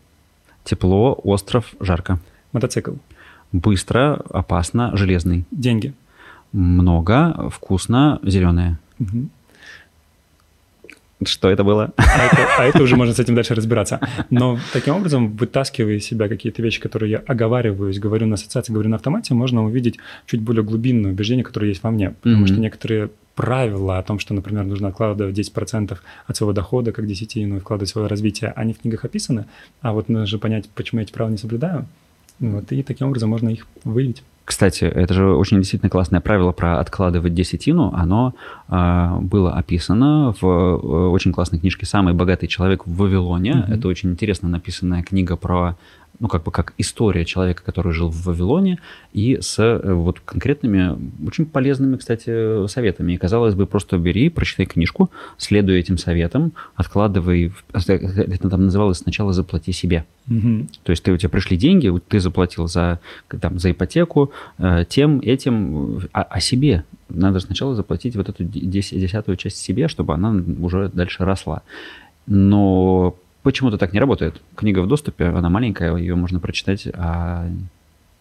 Тепло, 0.64 1.18
остров, 1.22 1.74
жарко. 1.80 2.18
Мотоцикл. 2.52 2.92
Быстро, 3.52 4.14
опасно, 4.30 4.96
железный. 4.96 5.44
Деньги. 5.50 5.92
Много, 6.52 7.50
вкусно, 7.50 8.18
зеленое. 8.22 8.78
Угу. 8.98 9.28
Что 11.24 11.48
это 11.48 11.64
было? 11.64 11.92
А 11.96 12.26
это, 12.26 12.48
а 12.58 12.64
это 12.64 12.82
уже 12.82 12.96
можно 12.96 13.14
с 13.14 13.18
этим 13.18 13.34
дальше 13.34 13.54
разбираться. 13.54 14.00
Но 14.30 14.58
таким 14.72 14.96
образом, 14.96 15.36
вытаскивая 15.36 15.94
из 15.94 16.04
себя 16.04 16.28
какие-то 16.28 16.62
вещи, 16.62 16.80
которые 16.80 17.10
я 17.12 17.18
оговариваюсь, 17.18 17.98
говорю 17.98 18.26
на 18.26 18.34
ассоциации, 18.34 18.72
говорю 18.72 18.90
на 18.90 18.96
автомате, 18.96 19.34
можно 19.34 19.64
увидеть 19.64 19.98
чуть 20.26 20.40
более 20.40 20.62
глубинное 20.62 21.12
убеждение, 21.12 21.44
которое 21.44 21.68
есть 21.68 21.82
во 21.82 21.90
мне. 21.90 22.10
Потому 22.22 22.44
mm-hmm. 22.44 22.48
что 22.48 22.60
некоторые 22.60 23.10
правила 23.34 23.98
о 23.98 24.02
том, 24.02 24.18
что, 24.18 24.34
например, 24.34 24.64
нужно 24.64 24.88
откладывать 24.88 25.38
10% 25.38 25.98
от 26.26 26.36
своего 26.36 26.52
дохода 26.52 26.92
как 26.92 27.06
десятину 27.06 27.56
и 27.56 27.60
вкладывать 27.60 27.90
в 27.90 27.92
свое 27.92 28.08
развитие, 28.08 28.52
они 28.56 28.74
в 28.74 28.80
книгах 28.80 29.04
описаны, 29.04 29.46
а 29.80 29.92
вот 29.92 30.08
нужно 30.08 30.26
же 30.26 30.38
понять, 30.38 30.68
почему 30.74 31.00
я 31.00 31.04
эти 31.04 31.12
правила 31.12 31.32
не 31.32 31.38
соблюдаю. 31.38 31.86
Вот, 32.42 32.72
и 32.72 32.82
таким 32.82 33.08
образом 33.08 33.30
можно 33.30 33.48
их 33.48 33.66
выявить. 33.84 34.22
Кстати, 34.44 34.84
это 34.84 35.14
же 35.14 35.34
очень 35.36 35.58
действительно 35.58 35.88
классное 35.88 36.20
правило 36.20 36.50
про 36.50 36.80
откладывать 36.80 37.32
десятину. 37.32 37.92
Оно 37.94 38.34
э, 38.68 39.18
было 39.20 39.52
описано 39.54 40.34
в 40.40 40.44
э, 40.44 40.76
очень 41.08 41.32
классной 41.32 41.60
книжке 41.60 41.86
«Самый 41.86 42.12
богатый 42.12 42.48
человек 42.48 42.84
в 42.84 42.96
Вавилоне». 42.96 43.52
Mm-hmm. 43.52 43.74
Это 43.74 43.88
очень 43.88 44.10
интересно 44.10 44.48
написанная 44.48 45.04
книга 45.04 45.36
про 45.36 45.76
ну, 46.22 46.28
как 46.28 46.44
бы 46.44 46.52
как 46.52 46.72
история 46.78 47.24
человека, 47.24 47.64
который 47.64 47.92
жил 47.92 48.08
в 48.08 48.26
Вавилоне, 48.26 48.78
и 49.12 49.38
с 49.40 49.58
э, 49.58 49.92
вот 49.92 50.20
конкретными, 50.20 50.96
очень 51.26 51.46
полезными, 51.46 51.96
кстати, 51.96 52.68
советами. 52.68 53.14
И, 53.14 53.16
казалось 53.16 53.56
бы, 53.56 53.66
просто 53.66 53.98
бери, 53.98 54.28
прочитай 54.28 54.66
книжку, 54.66 55.10
следуй 55.36 55.80
этим 55.80 55.98
советам, 55.98 56.52
откладывай, 56.76 57.52
это 57.72 58.48
там 58.48 58.66
называлось 58.66 58.98
сначала 58.98 59.32
«заплати 59.32 59.72
себе». 59.72 60.04
Угу. 60.28 60.68
То 60.84 60.90
есть 60.90 61.02
ты, 61.02 61.10
у 61.10 61.16
тебя 61.16 61.28
пришли 61.28 61.56
деньги, 61.56 61.92
ты 62.06 62.20
заплатил 62.20 62.68
за, 62.68 63.00
там, 63.40 63.58
за 63.58 63.72
ипотеку, 63.72 64.30
э, 64.58 64.84
тем, 64.88 65.18
этим, 65.18 66.02
а, 66.12 66.22
а 66.22 66.38
себе. 66.38 66.84
Надо 67.08 67.40
сначала 67.40 67.74
заплатить 67.74 68.14
вот 68.14 68.28
эту 68.28 68.44
десятую 68.44 69.36
часть 69.36 69.56
себе, 69.56 69.88
чтобы 69.88 70.14
она 70.14 70.40
уже 70.60 70.88
дальше 70.94 71.24
росла. 71.24 71.62
Но 72.26 73.16
Почему-то 73.42 73.78
так 73.78 73.92
не 73.92 74.00
работает. 74.00 74.40
Книга 74.54 74.80
в 74.80 74.88
доступе, 74.88 75.26
она 75.26 75.48
маленькая, 75.48 75.96
ее 75.96 76.14
можно 76.14 76.38
прочитать, 76.38 76.86
а 76.94 77.48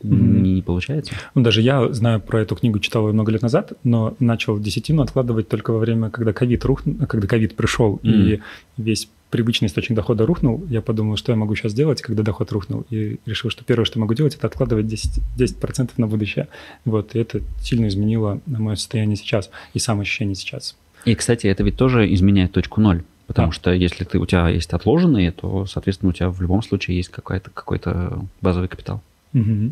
не, 0.03 0.53
не 0.53 0.61
получается. 0.61 1.13
Ну, 1.35 1.43
даже 1.43 1.61
я 1.61 1.91
знаю 1.93 2.19
про 2.19 2.41
эту 2.41 2.55
книгу, 2.55 2.79
читал 2.79 3.07
ее 3.07 3.13
много 3.13 3.31
лет 3.31 3.41
назад, 3.41 3.73
но 3.83 4.15
начал 4.19 4.59
десятину 4.59 5.03
откладывать 5.03 5.47
только 5.47 5.71
во 5.71 5.79
время, 5.79 6.09
когда 6.09 6.33
ковид 6.33 6.65
рухнул, 6.65 6.95
когда 7.07 7.27
ковид 7.27 7.55
пришел, 7.55 7.99
mm. 8.03 8.09
и 8.09 8.41
весь 8.77 9.09
привычный 9.29 9.67
источник 9.67 9.95
дохода 9.95 10.25
рухнул, 10.25 10.63
я 10.69 10.81
подумал, 10.81 11.17
что 11.17 11.31
я 11.31 11.37
могу 11.37 11.55
сейчас 11.55 11.73
делать, 11.73 12.01
когда 12.01 12.23
доход 12.23 12.51
рухнул, 12.51 12.85
и 12.89 13.17
решил, 13.25 13.49
что 13.49 13.63
первое, 13.63 13.85
что 13.85 13.99
могу 13.99 14.13
делать, 14.13 14.35
это 14.35 14.47
откладывать 14.47 14.87
10%, 14.87 15.21
10% 15.37 15.91
на 15.97 16.07
будущее. 16.07 16.47
Вот, 16.83 17.15
и 17.15 17.19
это 17.19 17.41
сильно 17.61 17.87
изменило 17.87 18.41
мое 18.45 18.75
состояние 18.75 19.15
сейчас 19.15 19.49
и 19.73 19.79
самоощущение 19.79 20.35
сейчас. 20.35 20.75
И, 21.05 21.15
кстати, 21.15 21.47
это 21.47 21.63
ведь 21.63 21.77
тоже 21.77 22.13
изменяет 22.13 22.51
точку 22.51 22.81
ноль. 22.81 23.03
Потому 23.31 23.49
а. 23.49 23.51
что 23.53 23.71
если 23.71 24.03
ты, 24.03 24.19
у 24.19 24.25
тебя 24.25 24.49
есть 24.49 24.73
отложенные, 24.73 25.31
то, 25.31 25.65
соответственно, 25.65 26.09
у 26.09 26.13
тебя 26.13 26.29
в 26.29 26.41
любом 26.41 26.61
случае 26.61 26.97
есть 26.97 27.07
какой-то 27.07 27.49
какой 27.49 27.79
базовый 28.41 28.67
капитал. 28.67 29.01
Угу. 29.33 29.71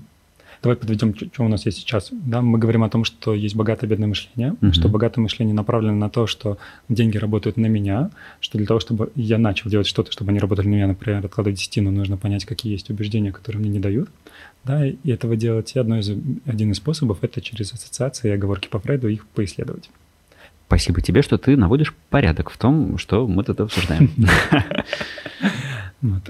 Давай 0.64 0.78
подведем, 0.78 1.14
что 1.14 1.44
у 1.44 1.50
нас 1.50 1.66
есть 1.66 1.80
сейчас. 1.80 2.08
Да, 2.12 2.42
мы 2.42 2.58
говорим 2.58 2.84
о 2.86 2.90
том, 2.90 3.04
что 3.04 3.34
есть 3.34 3.58
богатое 3.58 3.90
бедное 3.90 4.08
мышление, 4.08 4.54
угу. 4.62 4.72
что 4.72 4.88
богатое 4.88 5.22
мышление 5.22 5.54
направлено 5.54 5.96
на 5.96 6.10
то, 6.10 6.26
что 6.26 6.58
деньги 6.88 7.18
работают 7.18 7.58
на 7.58 7.66
меня, 7.66 8.12
что 8.40 8.58
для 8.58 8.66
того, 8.66 8.80
чтобы 8.80 9.12
я 9.16 9.38
начал 9.38 9.70
делать 9.70 9.88
что-то, 9.88 10.14
чтобы 10.14 10.32
они 10.32 10.40
работали 10.40 10.68
на 10.68 10.76
меня, 10.76 10.88
например, 10.88 11.26
откладывать 11.26 11.60
десятину, 11.60 11.92
нужно 11.92 12.16
понять, 12.16 12.46
какие 12.46 12.72
есть 12.72 12.90
убеждения, 12.90 13.34
которые 13.34 13.60
мне 13.60 13.70
не 13.70 13.80
дают. 13.80 14.10
Да, 14.64 14.86
и 14.86 14.96
этого 15.10 15.36
делать. 15.36 15.76
И 15.76 15.80
одно 15.80 16.00
из, 16.00 16.10
один 16.46 16.72
из 16.72 16.78
способов– 16.78 17.18
это 17.24 17.42
через 17.42 17.74
ассоциации 17.74 18.30
и 18.30 18.32
оговорки 18.32 18.70
по 18.70 18.80
Фрейду 18.80 19.10
их 19.10 19.26
поисследовать. 19.28 19.90
Спасибо 20.70 21.02
тебе, 21.02 21.24
что 21.24 21.40
ты 21.40 21.58
наводишь 21.58 21.96
порядок 22.12 22.52
в 22.52 22.58
том, 22.60 23.00
что 23.00 23.28
мы 23.28 23.44
тут 23.44 23.60
обсуждаем. 23.60 24.12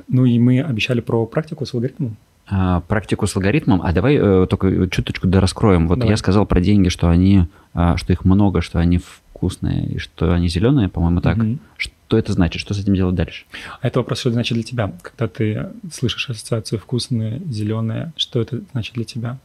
Ну 0.08 0.26
и 0.26 0.40
мы 0.40 0.62
обещали 0.62 1.00
про 1.00 1.28
практику 1.28 1.64
с 1.64 1.76
алгоритмом. 1.76 2.16
А, 2.48 2.80
практику 2.80 3.28
с 3.28 3.36
алгоритмом. 3.36 3.82
А 3.84 3.92
давай 3.92 4.16
э, 4.16 4.48
только 4.50 4.88
чуточку 4.90 5.28
дораскроем. 5.28 5.88
Вот 5.88 6.04
я 6.04 6.18
сказал 6.18 6.48
про 6.48 6.60
деньги, 6.60 6.90
что 6.90 7.10
они, 7.10 7.46
а, 7.76 7.96
что 7.98 8.12
их 8.12 8.26
много, 8.26 8.62
что 8.62 8.80
они 8.80 8.98
вкусные 8.98 9.86
и 9.86 9.98
что 10.00 10.34
они 10.34 10.48
зеленые, 10.48 10.90
по-моему, 10.90 11.22
так. 11.22 11.38
Что 11.78 12.18
это 12.18 12.34
значит? 12.34 12.62
Что 12.62 12.74
с 12.74 12.80
этим 12.80 12.96
делать 12.96 13.14
дальше? 13.14 13.46
А 13.82 13.88
это 13.88 14.00
вопрос, 14.00 14.22
что 14.22 14.30
это 14.30 14.36
значит 14.36 14.56
для 14.56 14.64
тебя? 14.64 14.92
Когда 15.04 15.28
ты 15.28 15.68
слышишь 15.92 16.30
ассоциацию 16.30 16.80
вкусные, 16.80 17.40
зеленые, 17.46 18.14
что 18.16 18.42
это 18.42 18.62
значит 18.72 18.96
для 18.96 19.04
тебя? 19.04 19.38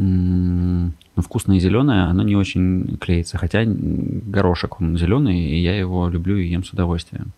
Ну, 0.00 0.92
вкусное 1.16 1.58
зеленое, 1.58 2.04
оно 2.04 2.22
не 2.22 2.36
очень 2.36 2.96
клеится. 2.98 3.36
Хотя 3.36 3.64
горошек, 3.66 4.80
он 4.80 4.96
зеленый, 4.96 5.38
и 5.38 5.56
я 5.60 5.76
его 5.76 6.08
люблю 6.08 6.36
и 6.36 6.46
ем 6.46 6.62
с 6.62 6.70
удовольствием. 6.72 7.32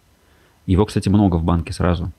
Его, 0.66 0.84
кстати, 0.84 1.08
много 1.08 1.36
в 1.36 1.44
банке 1.44 1.72
сразу. 1.72 2.12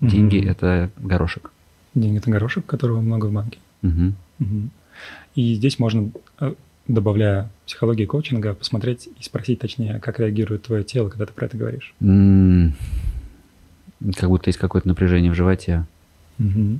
Деньги 0.00 0.38
mm-hmm. 0.38 0.50
это 0.50 0.90
горошек. 0.96 1.52
Деньги 1.94 2.18
это 2.18 2.30
горошек, 2.30 2.66
которого 2.66 3.00
много 3.00 3.26
в 3.26 3.32
банке. 3.32 3.58
Mm-hmm. 3.82 4.12
Mm-hmm. 4.40 4.68
И 5.36 5.54
здесь 5.54 5.78
можно, 5.78 6.10
э, 6.40 6.54
добавляя 6.88 7.50
психологии 7.66 8.04
коучинга, 8.04 8.54
посмотреть 8.54 9.06
и 9.06 9.22
спросить 9.22 9.60
точнее, 9.60 10.00
как 10.00 10.18
реагирует 10.18 10.64
твое 10.64 10.82
тело, 10.82 11.08
когда 11.08 11.26
ты 11.26 11.32
про 11.32 11.46
это 11.46 11.56
говоришь. 11.56 11.94
Mm-hmm. 12.00 12.72
Как 14.16 14.28
будто 14.28 14.48
есть 14.48 14.58
какое-то 14.58 14.88
напряжение 14.88 15.30
в 15.30 15.36
животе. 15.36 15.84
Mm-hmm. 16.40 16.78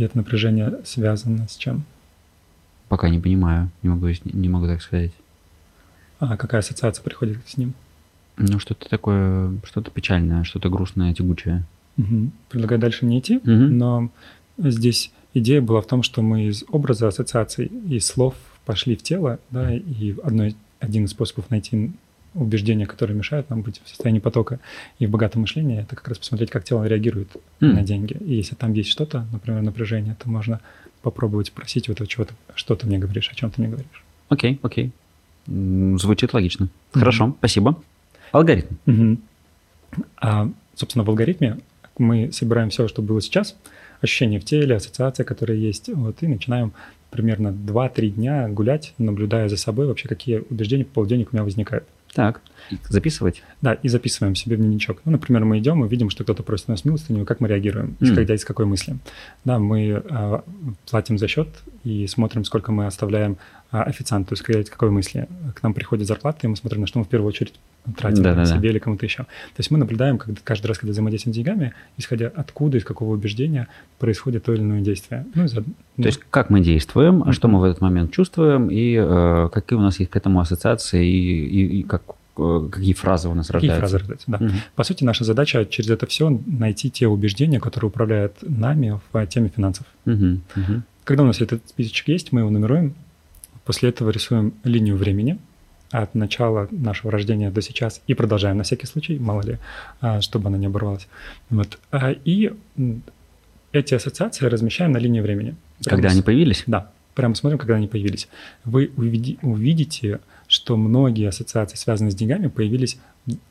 И 0.00 0.02
это 0.02 0.16
напряжение 0.16 0.78
связано 0.84 1.46
с 1.46 1.58
чем? 1.58 1.84
Пока 2.88 3.10
не 3.10 3.18
понимаю, 3.20 3.70
не 3.82 3.90
могу, 3.90 4.08
не 4.24 4.48
могу 4.48 4.66
так 4.66 4.80
сказать. 4.80 5.12
А 6.18 6.38
какая 6.38 6.60
ассоциация 6.60 7.02
приходит 7.02 7.36
с 7.46 7.58
ним? 7.58 7.74
Ну, 8.38 8.58
что-то 8.58 8.88
такое, 8.88 9.52
что-то 9.64 9.90
печальное, 9.90 10.42
что-то 10.44 10.70
грустное, 10.70 11.12
тягучее. 11.12 11.64
Угу. 11.98 12.30
Предлагаю 12.48 12.80
дальше 12.80 13.04
не 13.04 13.18
идти, 13.18 13.36
Угу. 13.36 13.50
но 13.50 14.10
здесь 14.56 15.12
идея 15.34 15.60
была 15.60 15.82
в 15.82 15.86
том, 15.86 16.02
что 16.02 16.22
мы 16.22 16.46
из 16.46 16.64
образа, 16.68 17.08
ассоциаций 17.08 17.66
и 17.66 18.00
слов 18.00 18.34
пошли 18.64 18.96
в 18.96 19.02
тело, 19.02 19.38
да, 19.50 19.74
и 19.74 20.14
одно, 20.22 20.48
один 20.78 21.04
из 21.04 21.10
способов 21.10 21.50
найти 21.50 21.92
убеждения, 22.34 22.86
которые 22.86 23.16
мешают 23.16 23.50
нам 23.50 23.62
быть 23.62 23.80
в 23.84 23.88
состоянии 23.88 24.20
потока 24.20 24.60
и 24.98 25.06
в 25.06 25.10
богатом 25.10 25.42
мышлении, 25.42 25.80
это 25.80 25.96
как 25.96 26.08
раз 26.08 26.18
посмотреть, 26.18 26.50
как 26.50 26.64
тело 26.64 26.84
реагирует 26.84 27.28
М. 27.60 27.74
на 27.74 27.82
деньги. 27.82 28.16
И 28.20 28.34
если 28.34 28.54
там 28.54 28.72
есть 28.72 28.90
что-то, 28.90 29.26
например, 29.32 29.62
напряжение, 29.62 30.16
то 30.22 30.28
можно 30.28 30.60
попробовать 31.02 31.48
спросить 31.48 31.88
вот 31.88 32.06
чего 32.08 32.24
ты, 32.24 32.34
что 32.54 32.76
ты 32.76 32.86
мне 32.86 32.98
говоришь, 32.98 33.30
о 33.30 33.34
чем 33.34 33.50
ты 33.50 33.60
мне 33.60 33.70
говоришь. 33.70 34.04
Окей, 34.28 34.58
окей. 34.62 34.92
М, 35.48 35.98
Звучит 35.98 36.32
логично. 36.34 36.68
Хорошо, 36.92 37.34
спасибо. 37.38 37.82
Алгоритм. 38.32 38.74
Мгм. 38.86 39.18
А, 40.18 40.48
собственно, 40.74 41.04
в 41.04 41.08
алгоритме 41.10 41.58
мы 41.98 42.30
собираем 42.32 42.70
все, 42.70 42.86
что 42.86 43.02
было 43.02 43.20
сейчас, 43.20 43.56
ощущения 44.00 44.38
в 44.38 44.44
теле, 44.44 44.76
ассоциации, 44.76 45.24
которые 45.24 45.60
есть, 45.60 45.88
вот, 45.88 46.22
и 46.22 46.26
начинаем 46.28 46.72
примерно 47.10 47.50
2-3 47.52 48.10
дня 48.10 48.48
гулять, 48.48 48.94
наблюдая 48.98 49.48
за 49.48 49.56
собой 49.56 49.86
вообще, 49.86 50.08
какие 50.08 50.44
убеждения 50.48 50.84
по 50.84 50.92
поводу 50.94 51.10
денег 51.10 51.30
у 51.32 51.36
меня 51.36 51.42
возникают. 51.44 51.84
Так, 52.12 52.40
записывать. 52.88 53.42
Да, 53.62 53.74
и 53.74 53.88
записываем 53.88 54.34
себе 54.34 54.56
в 54.56 54.58
дневничок. 54.58 55.00
Ну, 55.04 55.12
например, 55.12 55.44
мы 55.44 55.58
идем 55.58 55.84
и 55.84 55.88
видим, 55.88 56.10
что 56.10 56.24
кто-то 56.24 56.42
просит 56.42 56.64
у 56.68 56.72
нас 56.72 56.84
милостыню, 56.84 57.24
как 57.24 57.40
мы 57.40 57.48
реагируем, 57.48 57.96
М. 58.00 58.08
исходя 58.08 58.34
из 58.34 58.44
какой 58.44 58.66
мысли. 58.66 58.96
Да, 59.44 59.58
мы 59.58 60.02
а, 60.10 60.42
платим 60.90 61.18
за 61.18 61.28
счет 61.28 61.48
и 61.84 62.06
смотрим, 62.06 62.44
сколько 62.44 62.72
мы 62.72 62.86
оставляем 62.86 63.38
официанту, 63.70 64.34
исходя 64.34 64.60
из 64.60 64.68
какой 64.70 64.90
мысли. 64.90 65.28
К 65.54 65.62
нам 65.62 65.74
приходит 65.74 66.06
зарплата, 66.06 66.40
и 66.42 66.46
мы 66.48 66.56
смотрим, 66.56 66.80
на 66.80 66.86
что 66.86 66.98
мы 66.98 67.04
в 67.04 67.08
первую 67.08 67.28
очередь 67.28 67.54
тратим 67.96 68.22
Да-да-да. 68.22 68.44
себе 68.56 68.70
или 68.70 68.78
кому-то 68.78 69.06
еще. 69.06 69.18
То 69.24 69.28
есть 69.58 69.70
мы 69.70 69.78
наблюдаем 69.78 70.18
когда, 70.18 70.40
каждый 70.44 70.66
раз, 70.66 70.78
когда 70.78 70.92
взаимодействуем 70.92 71.34
с 71.34 71.36
деньгами, 71.36 71.72
исходя 71.96 72.30
откуда, 72.34 72.78
из 72.78 72.84
какого 72.84 73.14
убеждения 73.14 73.68
происходит 73.98 74.44
то 74.44 74.52
или 74.52 74.60
иное 74.60 74.80
действие. 74.80 75.24
Ну, 75.34 75.44
и 75.44 75.48
за- 75.48 75.62
То 75.62 75.66
есть 75.96 76.20
как 76.30 76.50
мы 76.50 76.60
действуем, 76.60 77.22
а 77.22 77.26
Мгм. 77.26 77.32
что 77.32 77.48
мы 77.48 77.60
в 77.60 77.64
этот 77.64 77.80
момент 77.80 78.10
чувствуем, 78.12 78.68
и 78.70 78.96
э, 78.98 79.48
какие 79.52 79.78
у 79.78 79.82
нас 79.82 79.98
есть 80.00 80.10
к 80.10 80.16
этому 80.16 80.40
ассоциации, 80.40 81.06
и, 81.06 81.46
и- 81.46 81.80
и 81.80 81.82
как, 81.84 82.02
э, 82.38 82.68
какие 82.72 82.92
фразы 82.92 83.28
у 83.28 83.34
нас 83.34 83.46
какие 83.46 83.70
рождаются. 83.70 83.80
фразы 83.80 83.98
рождаются, 83.98 84.24
да. 84.30 84.38
Мгм. 84.40 84.52
По 84.74 84.84
сути, 84.84 85.04
наша 85.04 85.24
задача 85.24 85.64
через 85.64 85.90
это 85.90 86.06
все 86.06 86.28
найти 86.46 86.90
те 86.90 87.06
убеждения, 87.06 87.60
которые 87.60 87.88
управляют 87.88 88.34
нами 88.42 89.00
в 89.12 89.26
теме 89.26 89.48
финансов. 89.54 89.86
Мгм. 90.04 90.42
Мгм. 90.56 90.82
Когда 91.04 91.22
у 91.22 91.26
нас 91.26 91.40
этот 91.40 91.66
списочек 91.68 92.08
есть, 92.08 92.32
мы 92.32 92.40
его 92.40 92.50
нумеруем, 92.50 92.94
после 93.70 93.90
этого 93.90 94.10
рисуем 94.10 94.52
линию 94.64 94.96
времени 94.96 95.38
от 95.92 96.16
начала 96.16 96.66
нашего 96.72 97.12
рождения 97.12 97.50
до 97.50 97.62
сейчас 97.62 98.00
и 98.08 98.14
продолжаем 98.14 98.56
на 98.56 98.62
всякий 98.64 98.86
случай, 98.88 99.16
мало 99.18 99.42
ли, 99.42 99.58
а, 100.00 100.20
чтобы 100.20 100.48
она 100.48 100.58
не 100.58 100.66
оборвалась. 100.66 101.06
Вот. 101.50 101.78
А, 101.92 102.10
И 102.24 102.50
эти 103.72 103.94
ассоциации 103.94 104.46
размещаем 104.46 104.90
на 104.92 104.98
линии 104.98 105.20
времени. 105.20 105.54
Когда 105.84 105.96
Прямо 105.98 106.12
они 106.12 106.20
с- 106.20 106.24
появились? 106.24 106.64
Да, 106.66 106.90
прямо 107.14 107.34
смотрим, 107.36 107.58
когда 107.58 107.76
они 107.76 107.86
появились. 107.86 108.28
Вы 108.64 108.90
увиди- 108.96 109.38
увидите, 109.42 110.18
что 110.50 110.76
многие 110.76 111.28
ассоциации, 111.28 111.76
связанные 111.76 112.10
с 112.10 112.14
деньгами, 112.16 112.48
появились 112.48 112.98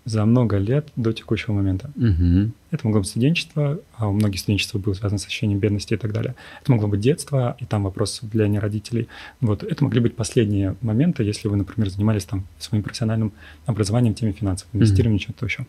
за 0.04 0.26
много 0.26 0.58
лет 0.58 0.90
до 0.98 1.14
текущего 1.14 1.54
момента. 1.54 1.90
Мгм. 1.96 2.52
Это 2.72 2.86
могло 2.86 3.00
быть 3.00 3.08
студенчество, 3.08 3.80
а 3.96 4.10
у 4.10 4.12
многих 4.12 4.42
студенчество 4.42 4.80
было 4.80 4.94
связано 4.94 5.18
с 5.18 5.26
ощущением 5.26 5.60
бедности 5.60 5.94
и 5.94 5.98
так 5.98 6.12
далее. 6.12 6.36
Это 6.62 6.74
могло 6.74 6.90
быть 6.90 7.00
детство, 7.00 7.56
и 7.58 7.66
там 7.66 7.86
вопрос 7.86 8.20
влияния 8.22 8.60
родителей. 8.60 9.08
Вот. 9.40 9.64
Это 9.64 9.82
могли 9.82 10.02
быть 10.02 10.18
последние 10.18 10.76
моменты, 10.82 11.24
если 11.24 11.48
вы, 11.48 11.56
например, 11.56 11.90
занимались 11.90 12.26
там 12.26 12.46
своим 12.58 12.84
профессиональным 12.84 13.32
образованием 13.66 14.14
теме 14.14 14.34
финансов, 14.34 14.68
инвестированием, 14.74 15.22
что-то 15.22 15.46
еще. 15.46 15.66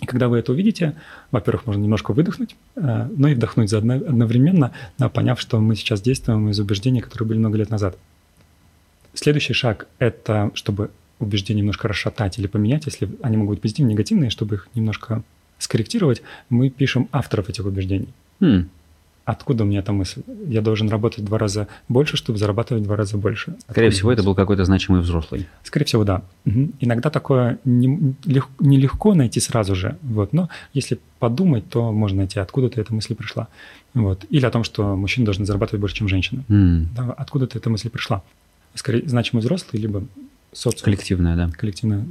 И 0.00 0.06
когда 0.06 0.28
вы 0.28 0.38
это 0.38 0.52
увидите, 0.52 0.94
во-первых, 1.32 1.66
можно 1.66 1.82
немножко 1.82 2.12
выдохнуть, 2.12 2.56
э, 2.76 3.08
но 3.14 3.28
и 3.28 3.34
вдохнуть 3.34 3.68
заодно, 3.68 3.94
одновременно, 3.94 4.72
поняв, 5.12 5.38
что 5.38 5.60
мы 5.60 5.76
сейчас 5.76 6.00
действуем 6.00 6.48
из 6.48 6.58
убеждений, 6.58 7.02
которые 7.02 7.28
были 7.28 7.38
много 7.38 7.58
лет 7.58 7.68
назад. 7.68 7.98
Следующий 9.16 9.52
шаг– 9.54 9.86
это 9.98 10.50
чтобы 10.54 10.90
убеждения 11.18 11.60
немножко 11.60 11.88
расшатать 11.88 12.38
или 12.38 12.46
поменять, 12.46 12.84
если 12.86 13.08
они 13.22 13.36
могут 13.36 13.54
быть 13.56 13.62
позитивные, 13.62 13.94
негативные, 13.94 14.30
чтобы 14.30 14.56
их 14.56 14.68
немножко 14.74 15.22
скорректировать, 15.58 16.22
мы 16.50 16.68
пишем 16.68 17.08
авторов 17.12 17.48
этих 17.48 17.64
убеждений. 17.64 18.08
М. 18.40 18.68
Откуда 19.24 19.64
у 19.64 19.66
меня 19.66 19.80
эта 19.80 19.92
мысль? 19.92 20.22
Я 20.46 20.60
должен 20.60 20.88
работать 20.88 21.20
в 21.20 21.24
два 21.24 21.38
раза 21.38 21.66
больше, 21.88 22.16
чтобы 22.16 22.38
зарабатывать 22.38 22.84
в 22.84 22.86
два 22.86 22.94
раза 22.94 23.16
больше. 23.16 23.56
Скорее 23.68 23.88
Откуда 23.88 23.90
всего, 23.90 24.12
это 24.12 24.22
был 24.22 24.34
какой-то 24.36 24.64
значимый 24.64 25.00
взрослый. 25.00 25.48
Скорее 25.64 25.84
всего, 25.86 26.04
да. 26.04 26.22
Мгм. 26.44 26.74
Иногда 26.78 27.10
такое 27.10 27.58
не- 27.64 28.14
лег- 28.24 28.50
нелегко 28.60 29.14
найти 29.14 29.40
сразу 29.40 29.74
же, 29.74 29.96
вот, 30.02 30.32
но 30.32 30.48
если 30.74 31.00
подумать, 31.18 31.68
то 31.68 31.90
можно 31.90 32.18
найти, 32.18 32.38
откуда-то 32.38 32.80
эта 32.80 32.94
мысль 32.94 33.14
пришла. 33.16 33.48
Вот. 33.94 34.24
Или 34.30 34.44
о 34.46 34.50
том, 34.50 34.62
что 34.62 34.94
мужчины 34.94 35.24
должны 35.24 35.44
зарабатывать 35.46 35.80
больше, 35.80 35.96
чем 35.96 36.06
женщины. 36.06 36.44
М. 36.48 36.88
Да, 36.94 37.12
откуда-то 37.12 37.58
эта 37.58 37.68
мысль 37.70 37.88
пришла. 37.88 38.22
Скорее, 38.76 39.08
значимый 39.08 39.40
взрослый, 39.40 39.82
либо 39.82 40.04
социум 40.52 40.84
Коллективное, 40.84 41.36
да. 41.36 41.50
коллективное 41.50 42.06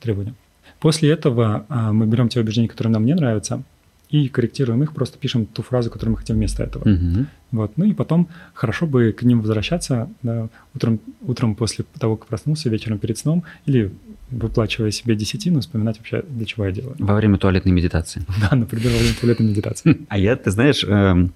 требование. 0.00 0.34
После 0.80 1.10
этого 1.10 1.64
а, 1.68 1.92
мы 1.92 2.06
берем 2.06 2.28
те 2.28 2.40
убеждения, 2.40 2.68
которые 2.68 2.92
нам 2.92 3.06
не 3.06 3.14
нравятся, 3.14 3.62
и 4.10 4.28
корректируем 4.28 4.82
их, 4.82 4.94
просто 4.94 5.18
пишем 5.18 5.44
ту 5.44 5.62
фразу, 5.62 5.90
которую 5.90 6.12
мы 6.12 6.18
хотим 6.18 6.36
вместо 6.36 6.62
этого. 6.62 6.88
Мгм. 6.88 7.26
Вот. 7.50 7.72
Ну 7.76 7.84
и 7.84 7.92
потом 7.92 8.28
хорошо 8.54 8.86
бы 8.86 9.12
к 9.12 9.22
ним 9.22 9.40
возвращаться 9.40 10.08
да, 10.22 10.48
утром, 10.74 11.00
утром 11.22 11.54
после 11.54 11.84
того, 11.98 12.16
как 12.16 12.28
проснулся, 12.28 12.70
вечером 12.70 12.98
перед 12.98 13.18
сном, 13.18 13.44
или 13.66 13.92
выплачивая 14.30 14.90
себе 14.90 15.14
десятину, 15.14 15.60
вспоминать 15.60 15.98
вообще, 15.98 16.22
для 16.28 16.46
чего 16.46 16.66
я 16.66 16.72
делаю. 16.72 16.96
Во 16.98 17.14
время 17.14 17.38
туалетной 17.38 17.72
медитации. 17.72 18.24
Да, 18.50 18.56
например, 18.56 18.92
во 18.92 18.98
время 18.98 19.14
туалетной 19.20 19.46
медитации. 19.46 19.98
А 20.08 20.18
я, 20.18 20.36
ты 20.36 20.50
знаешь, 20.50 20.84
эм, 20.84 21.32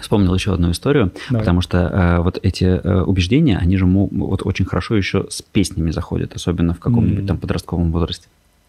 вспомнил 0.00 0.34
еще 0.34 0.54
одну 0.54 0.70
историю, 0.70 1.12
Давай. 1.28 1.42
потому 1.42 1.60
что 1.60 1.78
э, 1.78 2.18
вот 2.20 2.38
эти 2.42 2.64
э, 2.64 3.02
убеждения, 3.02 3.58
они 3.58 3.76
же 3.76 3.86
вот 3.86 4.42
очень 4.44 4.64
хорошо 4.64 4.96
еще 4.96 5.26
с 5.30 5.42
песнями 5.42 5.90
заходят, 5.90 6.34
особенно 6.34 6.74
в 6.74 6.78
каком-нибудь 6.80 7.20
М. 7.20 7.26
там 7.26 7.38
подростковом 7.38 7.92
возрасте. 7.92 8.28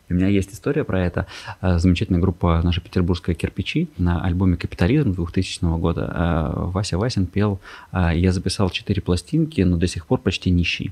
У 0.10 0.16
меня 0.16 0.28
есть 0.28 0.54
история 0.54 0.84
про 0.84 1.00
это. 1.02 1.28
Э, 1.62 1.80
Замечательная 1.80 2.20
группа 2.22 2.60
наша 2.64 2.82
петербургская 2.82 3.36
«Кирпичи» 3.36 3.88
на 3.98 4.22
альбоме 4.22 4.58
«Капитализм» 4.58 5.14
2000 5.14 5.78
года. 5.80 6.12
э, 6.14 6.52
Вася 6.72 6.98
Васин 6.98 7.26
пел 7.26 7.60
э, 7.94 8.12
«Я 8.16 8.32
записал 8.32 8.70
четыре 8.70 9.02
пластинки, 9.02 9.62
но 9.62 9.78
до 9.78 9.88
сих 9.88 10.06
пор 10.06 10.20
почти 10.20 10.52
нищий». 10.52 10.92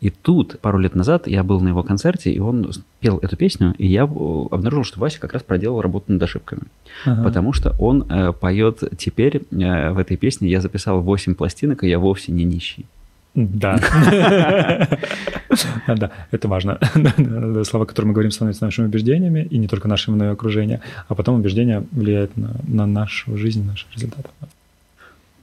И 0.00 0.10
тут, 0.10 0.60
пару 0.60 0.78
лет 0.78 0.94
назад, 0.94 1.26
я 1.26 1.42
был 1.42 1.60
на 1.60 1.68
его 1.68 1.82
концерте, 1.82 2.30
и 2.30 2.38
он 2.38 2.70
пел 3.00 3.18
эту 3.18 3.36
песню, 3.36 3.74
и 3.78 3.86
я 3.86 4.02
э, 4.02 4.46
обнаружил, 4.50 4.84
что 4.84 5.00
Вася 5.00 5.20
как 5.20 5.32
раз 5.32 5.42
проделал 5.42 5.80
работу 5.80 6.12
над 6.12 6.22
ошибками. 6.22 6.62
Ага. 7.04 7.24
Потому 7.24 7.52
что 7.52 7.74
он 7.78 8.10
э, 8.10 8.32
поет 8.32 8.82
теперь 8.96 9.42
э, 9.50 9.90
в 9.90 9.98
этой 9.98 10.16
песне 10.16 10.48
«Я 10.48 10.60
записал 10.60 11.00
8 11.00 11.34
пластинок, 11.34 11.84
и 11.84 11.88
я 11.88 11.98
вовсе 11.98 12.32
не 12.32 12.44
нищий». 12.44 12.86
Да. 13.34 13.78
Да, 15.88 16.10
это 16.30 16.48
важно. 16.48 16.78
Слова, 17.64 17.84
которые 17.86 18.08
мы 18.08 18.12
говорим, 18.12 18.30
становятся 18.30 18.64
нашими 18.64 18.86
убеждениями, 18.86 19.46
и 19.50 19.58
не 19.58 19.66
только 19.66 19.88
нашими, 19.88 20.16
но 20.16 20.26
и 20.26 20.28
окружения. 20.28 20.82
А 21.08 21.14
потом 21.14 21.36
убеждения 21.36 21.82
влияют 21.90 22.36
на, 22.36 22.50
на 22.68 22.86
нашу 22.86 23.36
жизнь, 23.36 23.66
наши 23.66 23.86
результаты. 23.94 24.28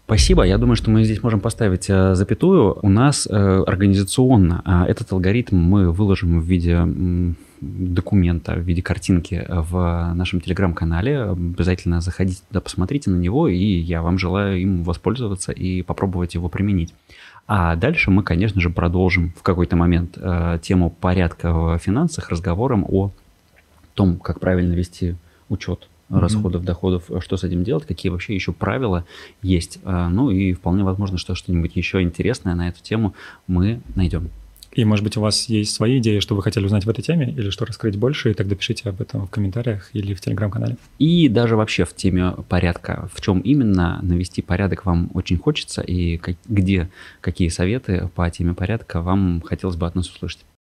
Спасибо. 0.06 0.44
Я 0.44 0.60
думаю, 0.60 0.76
что 0.76 0.92
мы 0.92 1.04
здесь 1.04 1.24
можем 1.24 1.40
поставить 1.40 1.90
э, 1.90 2.14
запятую. 2.14 2.78
У 2.84 2.90
нас 2.90 3.28
э, 3.28 3.64
организационно 3.66 4.62
э, 4.64 4.92
этот 4.92 5.12
алгоритм 5.12 5.58
мы 5.58 5.92
выложим 5.92 6.40
в 6.40 6.44
виде 6.46 6.80
документа, 7.60 8.54
в 8.54 8.60
виде 8.60 8.84
картинки 8.84 9.44
в 9.50 10.14
нашем 10.14 10.42
телеграм-канале. 10.42 11.24
Обязательно 11.24 12.02
заходите 12.02 12.42
туда, 12.48 12.62
посмотрите 12.62 13.10
на 13.10 13.16
него, 13.16 13.48
и 13.48 13.58
я 13.58 14.04
вам 14.04 14.20
желаю 14.20 14.62
им 14.62 14.84
воспользоваться 14.84 15.52
и 15.52 15.82
попробовать 15.82 16.36
его 16.36 16.50
применить. 16.50 16.94
А 17.48 17.76
дальше 17.76 18.12
мы, 18.12 18.22
конечно 18.22 18.62
же, 18.62 18.70
продолжим 18.70 19.34
в 19.36 19.42
какой-то 19.42 19.76
момент 19.76 20.20
э, 20.22 20.60
тему 20.62 20.92
порядка 20.92 21.52
в 21.52 21.80
финансах 21.80 22.30
разговором 22.30 22.86
о 22.88 23.12
том, 23.96 24.18
как 24.18 24.40
правильно 24.40 24.74
вести 24.74 25.16
учет 25.50 25.88
Расходов, 26.10 26.64
доходов, 26.64 27.10
что 27.20 27.36
с 27.38 27.44
этим 27.44 27.64
делать, 27.64 27.86
какие 27.86 28.12
вообще 28.12 28.36
еще 28.36 28.52
правила 28.54 29.06
есть. 29.42 29.80
А, 29.84 30.10
Ну 30.10 30.30
и 30.30 30.54
вполне 30.54 30.84
возможно, 30.84 31.18
что 31.18 31.34
что-нибудь 31.36 31.76
еще 31.76 32.02
интересное 32.02 32.54
на 32.56 32.70
эту 32.70 32.82
тему 32.84 33.16
мы 33.48 33.82
найдем. 33.96 34.30
И, 34.74 34.84
может 34.84 35.06
быть, 35.06 35.16
у 35.16 35.22
вас 35.22 35.48
есть 35.48 35.74
свои 35.74 36.00
идеи, 36.00 36.20
что 36.20 36.36
вы 36.36 36.44
хотели 36.44 36.66
узнать 36.66 36.86
в 36.86 36.90
этой 36.90 37.02
теме, 37.02 37.32
или 37.32 37.50
что 37.50 37.64
раскрыть 37.66 37.96
больше, 37.98 38.32
и 38.32 38.34
тогда 38.34 38.56
пишите 38.56 38.90
об 38.90 39.00
этом 39.00 39.26
в 39.26 39.30
комментариях 39.30 39.90
или 39.94 40.14
в 40.14 40.20
телеграм-канале. 40.20 40.76
И 41.00 41.30
даже 41.30 41.56
вообще 41.56 41.86
в 41.86 41.96
теме 41.96 42.34
порядка, 42.50 43.10
в 43.14 43.22
чем 43.22 43.40
именно 43.40 44.00
навести 44.02 44.42
порядок 44.42 44.86
вам 44.86 45.10
очень 45.14 45.38
хочется, 45.38 45.82
и 45.82 46.18
как- 46.18 46.36
где 46.48 46.90
какие 47.22 47.48
советы 47.48 48.10
по 48.16 48.30
теме 48.30 48.54
порядка 48.54 49.02
вам 49.02 49.42
хотелось 49.46 49.78
бы 49.78 49.88
от 49.88 49.96
нас 49.96 50.10
услышать. 50.10 50.46